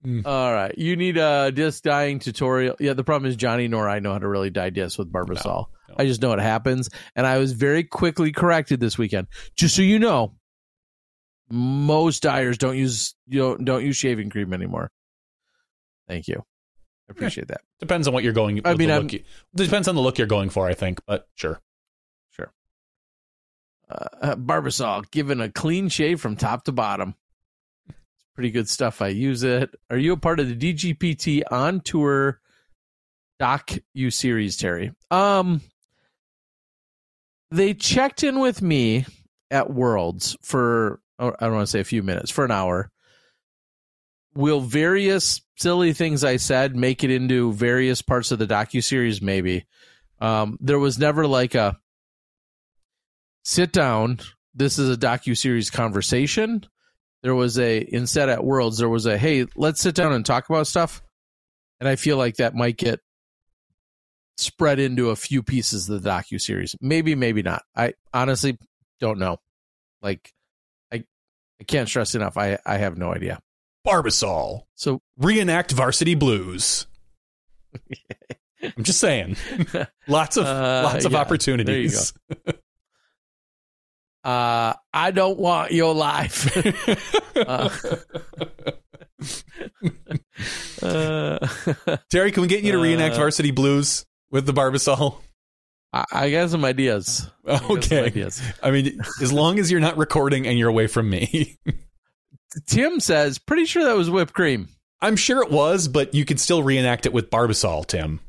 [0.06, 0.26] Mm.
[0.26, 0.78] all right.
[0.78, 2.76] You need a disc dyeing tutorial.
[2.80, 5.46] Yeah, the problem is Johnny nor I know how to really dye discs with Barbasol.
[5.46, 5.96] No, no.
[5.98, 6.90] I just know it happens.
[7.16, 9.28] And I was very quickly corrected this weekend.
[9.56, 10.36] Just so you know,
[11.50, 14.92] most dyers don't use you don't, don't use shaving cream anymore.
[16.08, 16.44] Thank you.
[17.10, 17.62] I appreciate that.
[17.80, 18.62] Depends on what you're going.
[18.66, 19.12] I mean, look
[19.56, 20.68] depends on the look you're going for.
[20.68, 21.62] I think, but sure.
[22.32, 22.52] Sure.
[23.90, 27.16] Uh, uh, Barbasol, given a clean shave from top to bottom.
[28.36, 29.02] Pretty good stuff.
[29.02, 29.70] I use it.
[29.90, 32.40] Are you a part of the DGPT on tour
[33.40, 33.72] doc
[34.10, 34.92] series, Terry?
[35.12, 35.62] Um,
[37.52, 39.06] they checked in with me
[39.52, 42.92] at Worlds for oh, I don't want to say a few minutes for an hour.
[44.36, 49.22] Will various silly things I said make it into various parts of the docu series?
[49.22, 49.66] Maybe.
[50.20, 51.78] Um, there was never like a
[53.44, 54.20] sit down.
[54.56, 56.66] This is a docu series conversation.
[57.24, 58.78] There was a instead at Worlds.
[58.78, 61.02] There was a hey, let's sit down and talk about stuff.
[61.80, 63.00] And I feel like that might get
[64.38, 66.76] spread into a few pieces of the docu series.
[66.82, 67.64] Maybe, maybe not.
[67.76, 68.58] I honestly
[69.00, 69.38] don't know.
[70.02, 70.32] Like,
[70.92, 71.04] I
[71.60, 72.38] I can't stress enough.
[72.38, 73.40] I I have no idea.
[73.88, 76.88] Barbasol So reenact Varsity Blues.
[78.78, 79.36] I'm just saying.
[80.08, 82.14] lots of Uh, lots of yeah, opportunities.
[84.24, 86.56] Uh, I don't want your life.
[87.36, 87.70] uh,
[90.82, 91.40] uh,
[92.10, 95.18] Terry, can we get you to reenact Uh, Varsity Blues with the Barbasol?
[95.92, 97.30] I, I got some ideas.
[97.48, 98.06] I some Okay.
[98.06, 98.42] ideas.
[98.62, 101.58] I mean, as long as you're not recording and you're away from me.
[102.68, 104.70] Tim says, pretty sure that was whipped cream.
[105.02, 108.20] I'm sure it was, but you can still reenact it with Barbasol, Tim.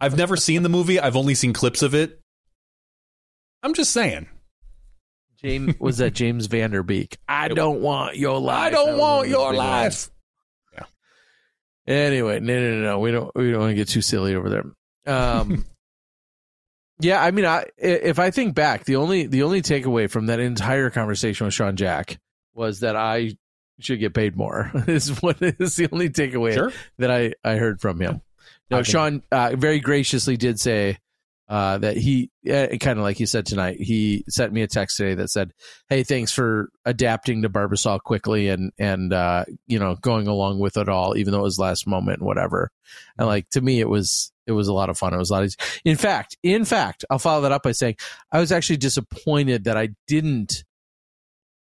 [0.00, 1.00] I've never seen the movie.
[1.00, 2.20] I've only seen clips of it.
[3.64, 4.28] I'm just saying.
[5.42, 7.18] James was that James Van Der Beek.
[7.28, 8.58] I don't want your life.
[8.58, 9.56] I don't want your life.
[9.58, 10.10] lines.
[11.86, 12.98] Anyway, no, no, no, no.
[12.98, 13.34] We don't.
[13.34, 15.14] We don't want to get too silly over there.
[15.14, 15.64] Um,
[17.00, 20.38] yeah, I mean, I if I think back, the only the only takeaway from that
[20.38, 22.18] entire conversation with Sean Jack
[22.52, 23.38] was that I
[23.80, 24.70] should get paid more.
[24.86, 26.72] is what is the only takeaway Sure.
[26.98, 28.20] that I I heard from him.
[28.70, 30.98] I No, Sean uh, very graciously did say
[31.48, 33.78] uh, that he uh, kind of like he said tonight.
[33.80, 35.52] He sent me a text today that said,
[35.88, 40.76] "Hey, thanks for adapting to Barbasol quickly and and uh, you know going along with
[40.76, 42.70] it all, even though it was last moment and whatever."
[43.16, 45.14] And like to me, it was it was a lot of fun.
[45.14, 45.42] It was a lot.
[45.44, 47.96] Of, in fact, in fact, I'll follow that up by saying
[48.30, 50.64] I was actually disappointed that I didn't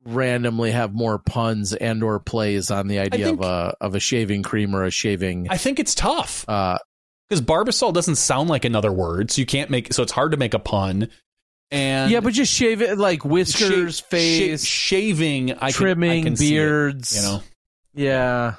[0.04, 4.00] randomly have more puns and or plays on the idea think- of a of a
[4.00, 5.48] shaving cream or a shaving.
[5.50, 6.78] I think it's tough Uh,
[7.28, 9.92] because Barbasol doesn't sound like another word, so you can't make.
[9.92, 11.08] So it's hard to make a pun.
[11.70, 16.32] And yeah, but just shave it like whiskers, sha- face, sha- shaving, I trimming, can,
[16.32, 17.14] can see it, beards.
[17.16, 17.42] you know,
[17.94, 18.54] Yeah.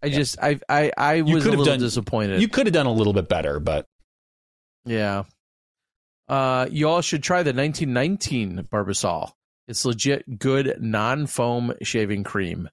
[0.00, 2.40] I just I I I was a little done- disappointed.
[2.40, 3.86] you could have done a little bit better, but
[4.84, 5.24] yeah.
[6.28, 9.32] Uh you all should try the 1919 Barbasol.
[9.66, 12.68] It's legit good non-foam shaving cream.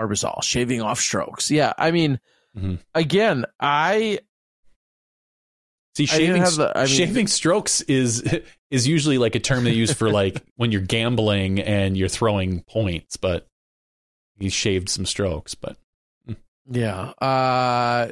[0.00, 1.50] Barbasol, shaving off strokes.
[1.52, 2.18] Yeah, I mean
[2.56, 2.78] Mhm.
[2.94, 4.18] again, I
[5.96, 8.22] see, shaving the- I mean- shaving strokes is
[8.70, 12.62] is usually like a term they use for like when you're gambling and you're throwing
[12.62, 13.46] points, but
[14.38, 15.76] he shaved some strokes, but
[16.70, 17.10] Yeah.
[17.20, 18.10] Uh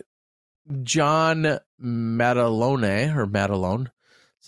[0.82, 3.88] John Matalone or Matalone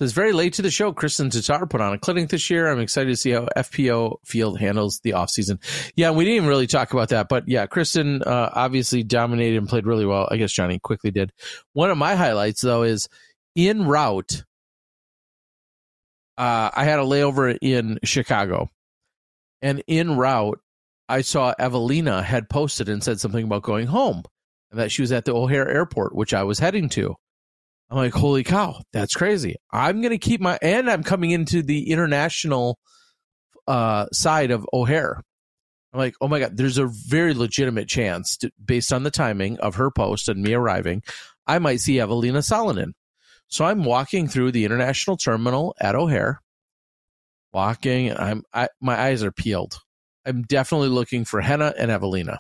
[0.03, 0.93] says very late to the show.
[0.93, 2.67] Kristin Tattar put on a clinic this year.
[2.67, 5.61] I'm excited to see how FPO field handles the offseason.
[5.95, 9.69] Yeah, we didn't even really talk about that, but yeah, Kristin uh, obviously dominated and
[9.69, 10.27] played really well.
[10.29, 11.33] I guess Johnny quickly did.
[11.73, 13.09] One of my highlights though is
[13.55, 14.43] in route.
[16.37, 18.71] Uh, I had a layover in Chicago,
[19.61, 20.59] and in route,
[21.09, 24.25] I saw Eveliina had posted and said something about going home
[24.73, 27.15] and that she was at the O'Hare airport, which I was heading to.
[27.93, 29.57] I'm like, holy cow, that's crazy.
[29.71, 32.79] I'm going to keep my, and I'm coming into the international
[33.69, 35.21] uh, side of O'Hare.
[35.93, 39.61] I'm like, oh my God, there's a very legitimate chance, to, based on the timing
[39.61, 41.03] of her post and me arriving,
[41.47, 42.93] I might see Eveliina Salonen.
[43.49, 46.41] So I'm walking through the international terminal at O'Hare,
[47.53, 49.81] walking, and I'm, I, my eyes are peeled.
[50.25, 52.39] I'm definitely looking for Henna and Eveliina.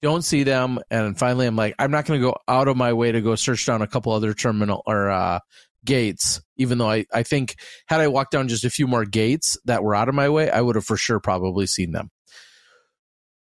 [0.00, 2.92] Don't see them, and finally, I'm like, I'm not going to go out of my
[2.92, 5.40] way to go search down a couple other terminal or uh,
[5.84, 6.40] gates.
[6.56, 9.82] Even though I, I think had I walked down just a few more gates that
[9.82, 12.10] were out of my way, I would have for sure probably seen them.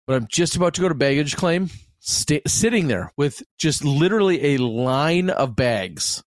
[0.06, 1.70] But I'm just about to go to baggage claim,
[2.00, 6.24] sta sitting there with just literally a line of bags.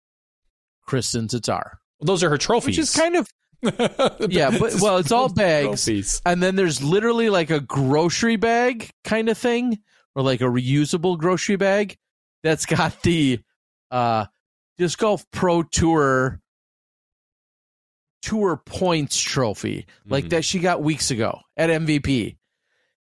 [0.87, 2.77] Kristin Tattar, those are her trophies.
[2.77, 3.29] which is kind of
[4.29, 5.85] yeah, but well, it's all bags.
[5.85, 6.21] Trophies.
[6.27, 9.79] and then there's literally like a grocery bag kind of thing
[10.15, 11.97] or like a reusable grocery bag
[12.43, 13.41] that's got the
[13.91, 14.27] uh
[14.79, 16.41] disc golf pro tour
[18.23, 20.31] tour points trophy like Mhm.
[20.31, 22.37] that she got weeks ago at mvp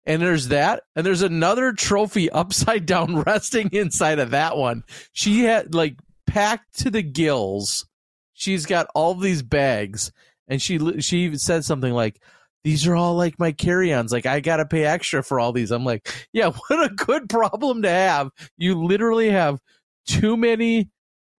[0.04, 4.82] and there's that and there's another trophy upside down resting inside of that one.
[5.12, 5.94] She had like
[6.26, 7.86] packed to the gills.
[8.32, 10.10] She's got all these bags
[10.48, 12.20] and she she even said something like
[12.64, 14.12] these are all like my carry-ons.
[14.12, 15.70] Like i gotta pay extra for all these.
[15.70, 18.30] I'm like yeah what a good problem to have.
[18.56, 19.60] You literally have
[20.06, 20.90] too many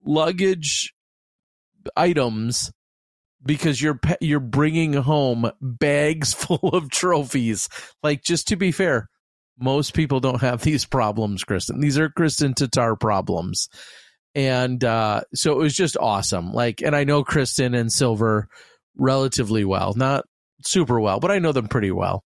[0.03, 0.93] luggage
[1.95, 2.71] items
[3.45, 7.69] because you're you're bringing home bags full of trophies.
[8.01, 9.09] Like just to be fair
[9.59, 11.79] most people don't have these problems kristin.
[11.79, 13.69] These are kristin tattar problems.
[14.35, 16.53] And uh so it was just awesome.
[16.53, 18.47] Like and i know kristin and silver
[18.97, 19.93] relatively well.
[19.95, 20.25] Not
[20.65, 22.23] super well but i know them pretty well.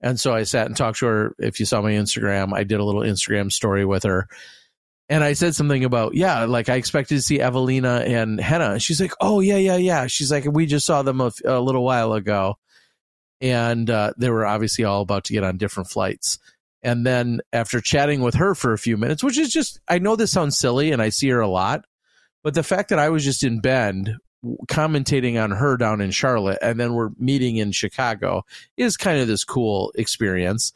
[0.00, 1.34] And so i sat and talked to her.
[1.38, 4.28] If you saw my instagram i did a little instagram story with her.
[5.08, 8.78] And i said something about yeah like i expected to see eveliina and henna.
[8.78, 10.06] She's like oh yeah yeah yeah.
[10.06, 12.56] She's like we just saw them a little while ago.
[13.40, 16.38] And uh, they were obviously all about to get on different flights.
[16.82, 20.16] And then after chatting with her for a few minutes, which is just, I know
[20.16, 21.84] this sounds silly and I see her a lot,
[22.42, 24.16] but the fact that I was just in Bend
[24.68, 28.44] commentating on her down in Charlotte and then we're meeting in Chicago
[28.76, 30.72] is kind of this cool experience.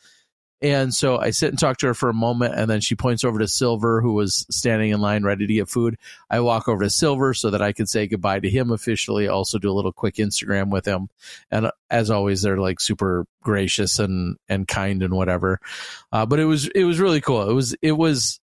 [0.62, 3.25] And so I sit and talk to her for a moment, and then she points
[3.25, 5.99] over to Silver, who was standing in line ready to get food.
[6.31, 9.59] I walk over to Silver so that I could say goodbye to him officially, also
[9.59, 11.09] do a little quick Instagram with him.
[11.51, 15.61] And as always, they're like super gracious and, and kind and whatever.
[16.11, 17.51] Uh, but it was, it was really cool.
[17.51, 18.41] It was, it was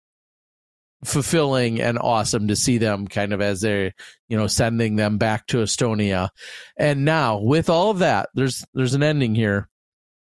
[1.03, 3.93] fulfilling and awesome to see them kind of as they're,
[4.27, 6.29] you know, sending them back to Estonia.
[6.77, 9.69] And now with all of that, there's, there's an ending here.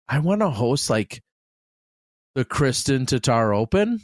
[0.08, 1.22] I want to host like,
[2.34, 4.00] the Kristin Tattar Open,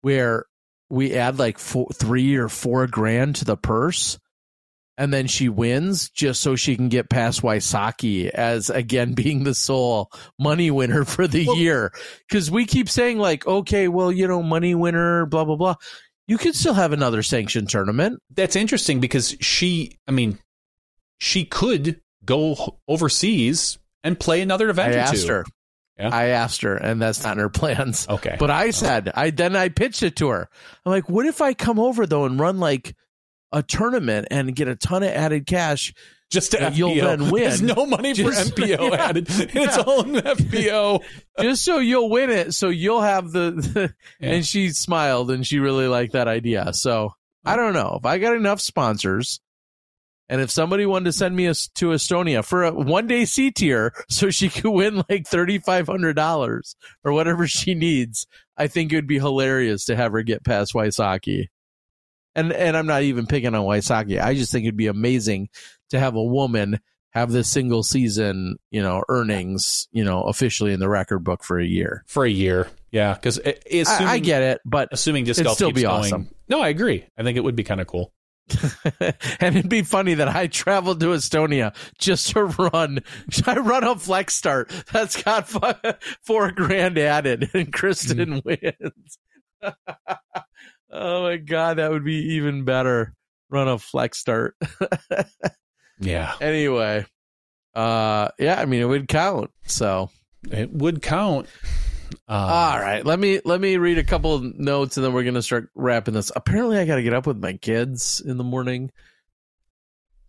[0.00, 0.46] where
[0.88, 4.18] we add like four, three or four grand to the purse,
[4.98, 9.54] and then she wins just so she can get past Wysocki as again being the
[9.54, 11.92] sole money winner for the well, year.
[12.28, 15.74] Because we keep saying like, okay, well, you know, money winner, blah blah blah.
[16.28, 18.20] You could still have another sanctioned tournament.
[18.34, 20.38] That's interesting because she, I mean,
[21.18, 25.32] she could go overseas and play another event I asked two.
[25.32, 25.44] her.
[25.98, 26.10] Yeah.
[26.12, 28.06] I asked her, and that's not in her plans.
[28.08, 28.36] Okay.
[28.38, 30.48] But I said, I then I pitched it to her.
[30.84, 32.94] I'm like, what if I come over though and run like
[33.56, 35.94] a tournament and get a ton of added cash?
[36.28, 36.76] Just to FPO.
[36.76, 37.44] you'll then win.
[37.44, 39.26] There's no money just, for MPO yeah, added.
[39.28, 41.04] It's all in FPO.
[41.40, 42.52] just so you'll win it.
[42.52, 44.32] So you'll have the, the yeah.
[44.32, 46.72] and she smiled and she really liked that idea.
[46.72, 47.12] So
[47.44, 49.40] I don't know if I got enough sponsors
[50.28, 53.52] and if somebody wanted to send me a, to Estonia for a one day C
[53.52, 58.26] tier so she could win like $3,500 or whatever she needs,
[58.56, 61.48] I think it would be hilarious to have her get past Wysocki.
[62.36, 64.22] And, and I'm not even picking on Wysocki.
[64.22, 65.48] I just think it'd be amazing
[65.90, 66.78] to have a woman
[67.10, 71.58] have this single season, you know, earnings, you know, officially in the record book for
[71.58, 72.04] a year.
[72.06, 72.68] For a year.
[72.90, 73.14] Yeah.
[73.14, 73.56] Cause I,
[74.00, 76.28] I, get it, but assuming disc golf still keeps be going, awesome.
[76.46, 77.06] No, I agree.
[77.16, 78.12] I think it would be kind of cool.
[79.40, 83.00] and it'd be funny that I traveled to Estonia just to run.
[83.46, 85.48] I run a flex start that's got
[86.22, 88.82] four grand added, and Kristin mm-hmm.
[88.82, 89.18] wins.
[90.96, 93.14] oh my god, that would be even better.
[93.50, 94.56] Run a flex start.
[96.00, 96.34] yeah.
[96.40, 97.06] Anyway,
[97.74, 99.50] uh, yeah, I mean it would count.
[99.66, 100.10] So
[100.50, 101.48] it would count.
[102.28, 105.42] Um, All right, let me let me read a couple notes and then we're gonna
[105.42, 106.32] start wrapping this.
[106.34, 108.90] Apparently, I got to get up with my kids in the morning,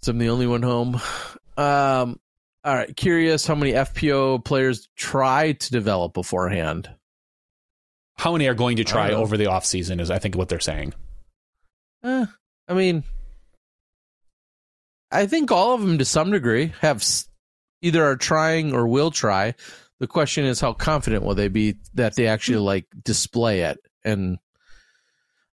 [0.01, 1.01] so I'm the only one home.
[1.59, 2.20] Um,
[2.63, 6.88] all right, curious how many FPO players try to develop beforehand.
[8.18, 9.99] How many are going to try over the off season?
[9.99, 10.93] Is I think what they're saying.
[12.03, 12.26] Eh,
[12.68, 13.03] I mean,
[15.11, 17.03] I think all of them to some degree have
[17.82, 19.55] either are trying or will try.
[19.99, 23.80] The question is, how confident will they be that they actually like display it?
[24.03, 24.38] And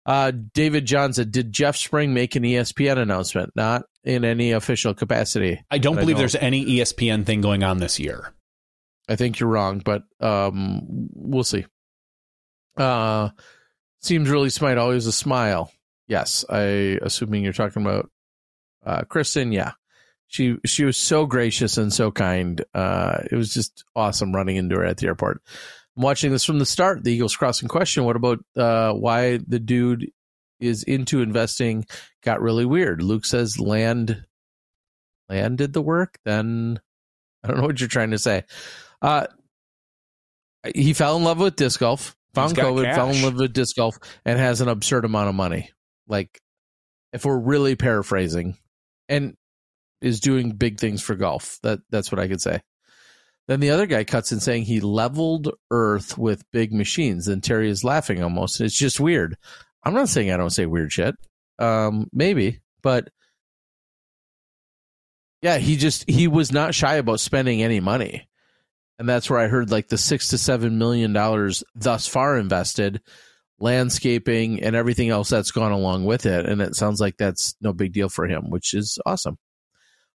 [0.06, 3.52] uh, David Johnson, did Jeff Spring make an ESPN announcement?
[3.56, 5.62] Not in any official capacity.
[5.70, 8.32] I don't believe I there's any ESPN thing going on this year.
[9.08, 11.66] I think you're wrong, but um, we'll see.
[12.76, 13.30] Uh,
[14.00, 14.78] seems really smart.
[14.78, 15.70] Always a smile.
[16.06, 18.10] Yes, I assuming you're talking about
[18.84, 19.52] uh, Kristin.
[19.52, 19.72] Yeah,
[20.26, 22.62] she she was so gracious and so kind.
[22.74, 25.40] Uh, it was just awesome running into her at the airport.
[25.96, 27.04] I'm watching this from the start.
[27.04, 28.04] The Eagles crossing question.
[28.04, 30.10] What about uh, why the dude
[30.60, 31.86] is into investing?
[32.22, 33.02] Got really weird.
[33.02, 34.24] Luke says land
[35.28, 36.18] land did the work.
[36.24, 36.80] Then
[37.42, 38.44] I don't know what you're trying to say.
[39.00, 39.26] Uh,
[40.74, 42.16] he fell in love with disc golf.
[42.34, 42.96] Found COVID, cash.
[42.96, 45.70] fell in love with disc golf, and has an absurd amount of money.
[46.06, 46.40] Like,
[47.12, 48.56] if we're really paraphrasing,
[49.08, 49.36] and
[50.04, 51.58] is doing big things for golf.
[51.62, 52.60] That that's what I could say.
[53.48, 57.26] Then the other guy cuts in saying he leveled Earth with big machines.
[57.26, 58.60] Then Terry is laughing almost.
[58.60, 59.36] It's just weird.
[59.82, 61.14] I'm not saying I don't say weird shit.
[61.58, 63.08] Um, maybe, but
[65.42, 68.28] yeah, he just he was not shy about spending any money,
[68.98, 73.00] and that's where I heard like the six to seven million dollars thus far invested,
[73.58, 77.72] landscaping and everything else that's gone along with it, and it sounds like that's no
[77.72, 79.38] big deal for him, which is awesome.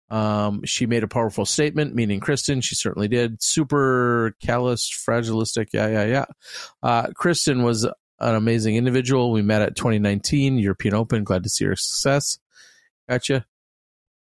[0.10, 2.64] Um, she made a powerful statement, meaning Kristin.
[2.64, 3.42] She certainly did.
[3.42, 5.70] Super callous, fragilistic.
[5.74, 6.26] Yeah, yeah, yeah.
[6.84, 9.32] Uh, Kristin was an amazing individual.
[9.32, 11.24] We met at 2019 European Open.
[11.24, 12.40] Glad to see her success.
[13.10, 13.46] Gotcha.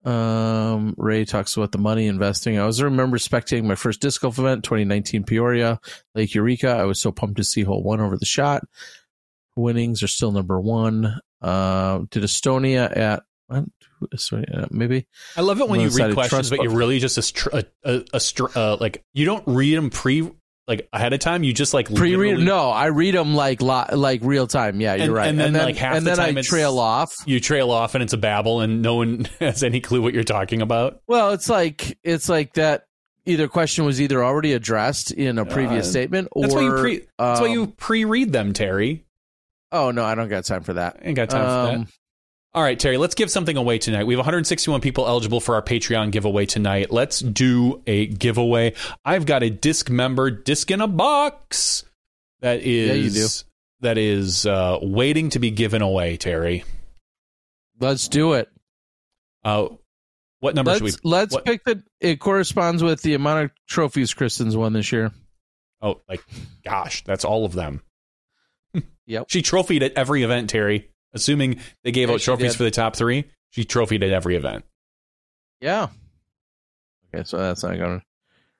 [0.05, 2.59] Um, Ray talks about the money investing.
[2.59, 5.81] I was remember spectating my first disc golf event, 2019 Peoria,
[6.15, 6.71] Lake Eureka.
[6.71, 8.63] I was so pumped to see hole one over the shot.
[9.57, 11.21] Winnings are still number one.
[11.43, 13.65] Uh, did Estonia at what?
[14.71, 15.07] maybe.
[15.37, 18.59] I love it when you read questions, but you're really just a, a, a, a
[18.59, 20.31] uh, like you don't read them pre
[20.71, 21.43] like ahead of time?
[21.43, 22.17] You just like Pre-read?
[22.19, 24.81] literally- No, I read them like li- like real time.
[24.81, 25.29] Yeah, you're And- right.
[25.29, 27.13] and then, like, half and the then time I trail off.
[27.27, 30.25] You trail off and it's a babble, and no one has any clue what you're
[30.25, 31.01] talking about.
[31.07, 32.85] Well, it's like it's like that.
[33.27, 36.73] Either question was either already addressed in a previous Uh, statement, or That's why you
[36.73, 36.97] pre.
[37.19, 39.05] That's why um, you pre-read them, Terry.
[39.73, 40.97] Oh no, I don't got time for that.
[41.03, 41.89] I Ain't got time for Um, that.
[42.53, 44.05] All right, Terry, let's give something away tonight.
[44.05, 46.91] We have 161 people eligible for our Patreon giveaway tonight.
[46.91, 48.75] Let's do a giveaway.
[49.05, 51.85] I've got a disc member disc in a box
[52.41, 53.45] that is
[53.83, 56.65] Yeah, that is uh, waiting to be given away, Terry.
[57.79, 58.51] Let's do it.
[59.45, 59.69] Uh,
[60.41, 61.85] what number Let's should we let's what- pick the.
[62.01, 65.13] It corresponds with the amount of trophies Kristin's won this year.
[65.81, 66.23] Oh, like
[66.65, 67.83] gosh, that's all of them.
[69.07, 69.27] Yep.
[69.29, 70.89] She trophied at every event, Terry.
[71.13, 74.65] Assuming they gave Yeah, out trophies for the top 3, she trophied at every event.
[75.61, 75.89] Yeah.
[77.13, 78.01] Okay, so that's not going.
[78.01, 78.05] to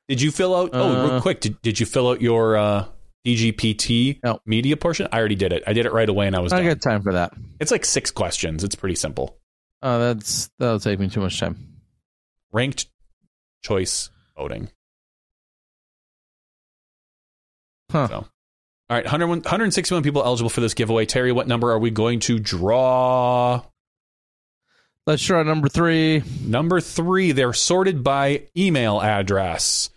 [0.09, 0.71] Did you fill out?
[0.73, 2.87] oh, real Uh, quick, did, did you fill out your uh,
[3.25, 4.41] DGPT No.
[4.47, 5.07] media portion?
[5.13, 5.63] I already did it.
[5.67, 7.33] I did it right away, and I was I got time for that.
[7.61, 8.65] It's like six questions.
[8.65, 9.39] It's pretty simple.
[9.83, 11.57] Oh, that's that'll take me too much time.
[12.53, 12.87] Ranked
[13.63, 14.69] choice voting.
[17.91, 18.09] Huh.
[18.09, 18.27] So,
[18.91, 21.07] all right, 100, 161 people eligible for this giveaway.
[21.07, 23.63] Terry, what number are we going to draw?
[25.07, 26.23] Let's try number three.
[26.45, 29.91] Number three, they're sorted by email address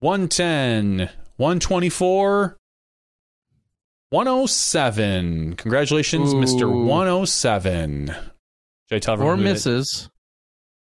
[0.00, 2.56] 110, 124,
[4.10, 5.54] 107.
[5.56, 6.84] Congratulations, Mr.
[6.86, 8.06] 107.
[8.06, 8.16] Should
[8.96, 10.08] I tell Or everyone that- Mrs.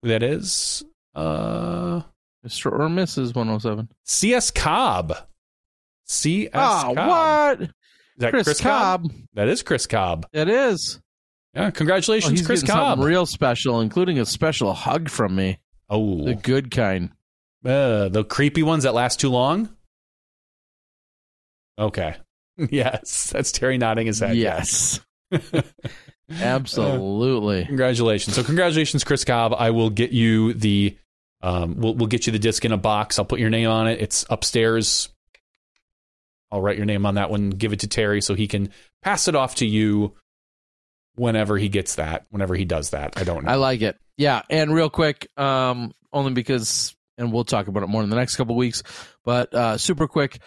[0.03, 0.85] who that is?
[1.15, 2.03] Uh,
[2.47, 2.67] Mr.
[2.73, 3.35] or Mrs.
[3.35, 3.89] 107.
[4.05, 5.15] CS Cobb.
[6.07, 6.97] CS Oh, Cobb.
[6.97, 7.61] what?
[7.63, 7.69] Is
[8.19, 9.11] that Chris, Chris, Cobb.
[9.35, 10.27] That is Chris Cobb.
[10.33, 11.01] It is.
[11.55, 12.97] Yeah, Oh, congratulations, he's Chris Cobb.
[12.99, 15.59] something real special, including a special hug from me.
[15.91, 17.11] oh, The good kind.
[17.65, 19.69] Uh, the creepy ones that last too long?
[21.79, 22.17] Okay.
[22.71, 23.31] Yes.
[23.33, 24.37] That's Terry nodding his head.
[24.37, 25.01] Yes.
[26.31, 27.65] Absolutely.
[27.65, 28.37] Congratulations.
[28.37, 29.55] So congratulations, Chris Cobb.
[29.57, 30.97] I will get you the
[31.41, 33.19] um we'll we'll get you the disc in a box.
[33.19, 34.01] I'll put your name on it.
[34.01, 35.09] It's upstairs.
[36.53, 38.69] I'll write your name on that one, give it to Terry so he can
[39.03, 40.15] pass it off to you
[41.15, 43.15] whenever he gets that, whenever he does that.
[43.17, 43.51] I don't know.
[43.51, 43.99] I like it.
[44.19, 48.17] Yeah, and real quick, um, only because, and we'll talk about it more in the
[48.17, 48.83] next couple weeks,
[49.25, 50.41] but uh, super quick.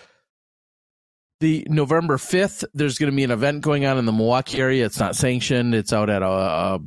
[1.42, 4.86] The November fifth, there's going to be an event going on in the Milwaukee area.
[4.86, 5.76] It's not sanctioned.
[5.76, 6.80] It's out at a a,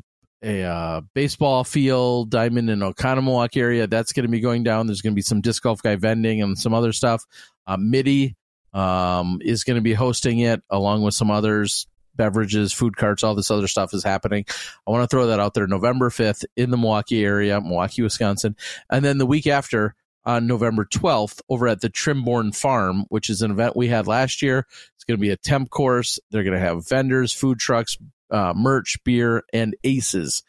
[0.42, 3.86] a, uh baseball field, Diamond and Oconomowoc area.
[3.86, 4.86] That's going to be going down.
[4.86, 7.22] There's going to be some disc golf guy vending and some other stuff.
[7.66, 8.36] Uh, MIDI
[8.74, 11.86] um, is going to be hosting it along with some others
[12.18, 14.44] beverages, food carts, all this other stuff is happening.
[14.86, 18.56] I want to throw that out there November 5th in the Milwaukee area, Milwaukee, Wisconsin.
[18.90, 19.94] And then the week after,
[20.24, 24.42] on November 12th, over at the Trimborn Farm, which is an event we had last
[24.42, 24.66] year.
[24.96, 26.18] It's going to be a temp course.
[26.30, 27.96] They're going to have vendors, food trucks,
[28.30, 30.42] uh, merch, beer, and aces.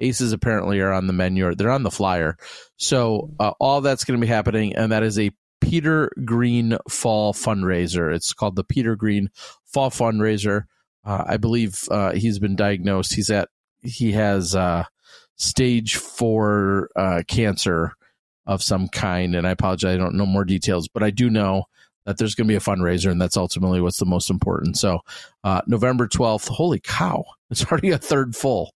[0.00, 1.48] Aces apparently are on the menu.
[1.48, 2.38] Or they're on the flyer.
[2.76, 5.32] So uh, all that's going to be happening, and that is a
[5.68, 8.14] Peter Green Fall fundraiser.
[8.14, 9.30] It's called the Peter Green
[9.64, 10.64] Fall Fundraiser.
[11.04, 13.14] Uh, I believe uh, he's been diagnosed.
[13.14, 13.48] He's at
[13.82, 14.84] he has uh,
[15.36, 17.94] stage four uh, cancer
[18.46, 19.94] of some kind, and I apologize.
[19.94, 21.64] I don't know more details, but I do know
[22.04, 24.78] that there's going to be a fundraiser, and that's ultimately what's the most important.
[24.78, 25.00] So,
[25.42, 26.46] uh, November twelfth.
[26.46, 27.24] Holy cow!
[27.50, 28.72] It's already a third full,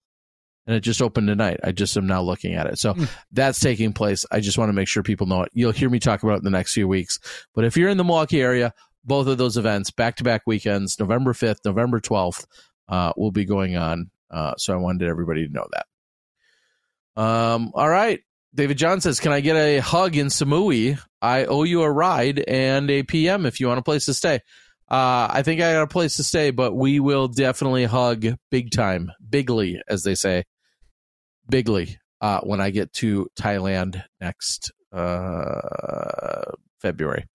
[0.67, 1.61] and it just opened tonight.
[1.63, 2.79] I just am now looking at it.
[2.79, 3.05] So Hmm.
[3.33, 4.25] that's taking place.
[4.31, 5.51] I just want to make sure people know it.
[5.55, 7.19] You'll hear me talk about it in the next few weeks.
[7.55, 8.73] But if you're in the Milwaukee area,
[9.05, 12.45] both of those events, back to back weekends, November 5th, November 12th,
[12.89, 14.11] uh, will be going on.
[14.31, 15.87] Uh, so I wanted everybody to know that.
[17.23, 18.21] Um, all right.
[18.55, 20.99] David John says, Can I get a hug in Samui?
[21.21, 24.41] I owe you a ride and a PM if you want a place to stay.
[24.89, 28.71] Uh, I think I got a place to stay, but we will definitely hug big
[28.71, 30.45] time, bigly, as they say,
[31.49, 37.27] bigly, uh, when I get to Thailand next uh, February.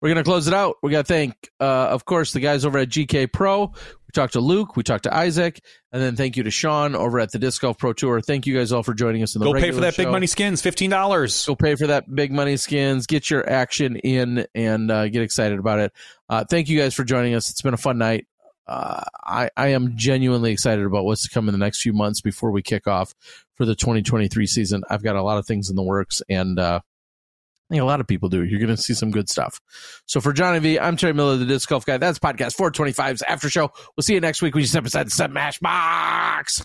[0.00, 0.76] We're going to close it out.
[0.82, 3.66] We got to thank, uh, of course, the guys over at GK Pro.
[3.66, 5.60] We talked to Luke, we talked to Isaac,
[5.90, 8.20] and then thank you to Sean over at the Disc Golf Pro Tour.
[8.20, 10.26] Thank you guys all for joining us in the Go pay for that big money
[10.26, 11.46] skins, $15.
[11.46, 13.06] Go pay for that big money skins.
[13.06, 15.92] Get your action in and uh, get excited about it.
[16.28, 17.50] Uh, thank you guys for joining us.
[17.50, 18.26] It's been a fun night.
[18.66, 22.20] Uh, I, I am genuinely excited about what's to come in the next few months
[22.20, 23.14] before we kick off
[23.54, 24.82] for the 2023 season.
[24.90, 26.80] I've got a lot of things in the works, and uh,
[27.70, 28.44] I think a lot of people do.
[28.44, 29.60] You're going to see some good stuff.
[30.06, 31.98] So for Johnny V, I'm Terry Miller, the Disc Golf Guy.
[31.98, 33.72] That's podcast 425's After Show.
[33.96, 36.64] We'll see you next week when you step inside the Smash Box.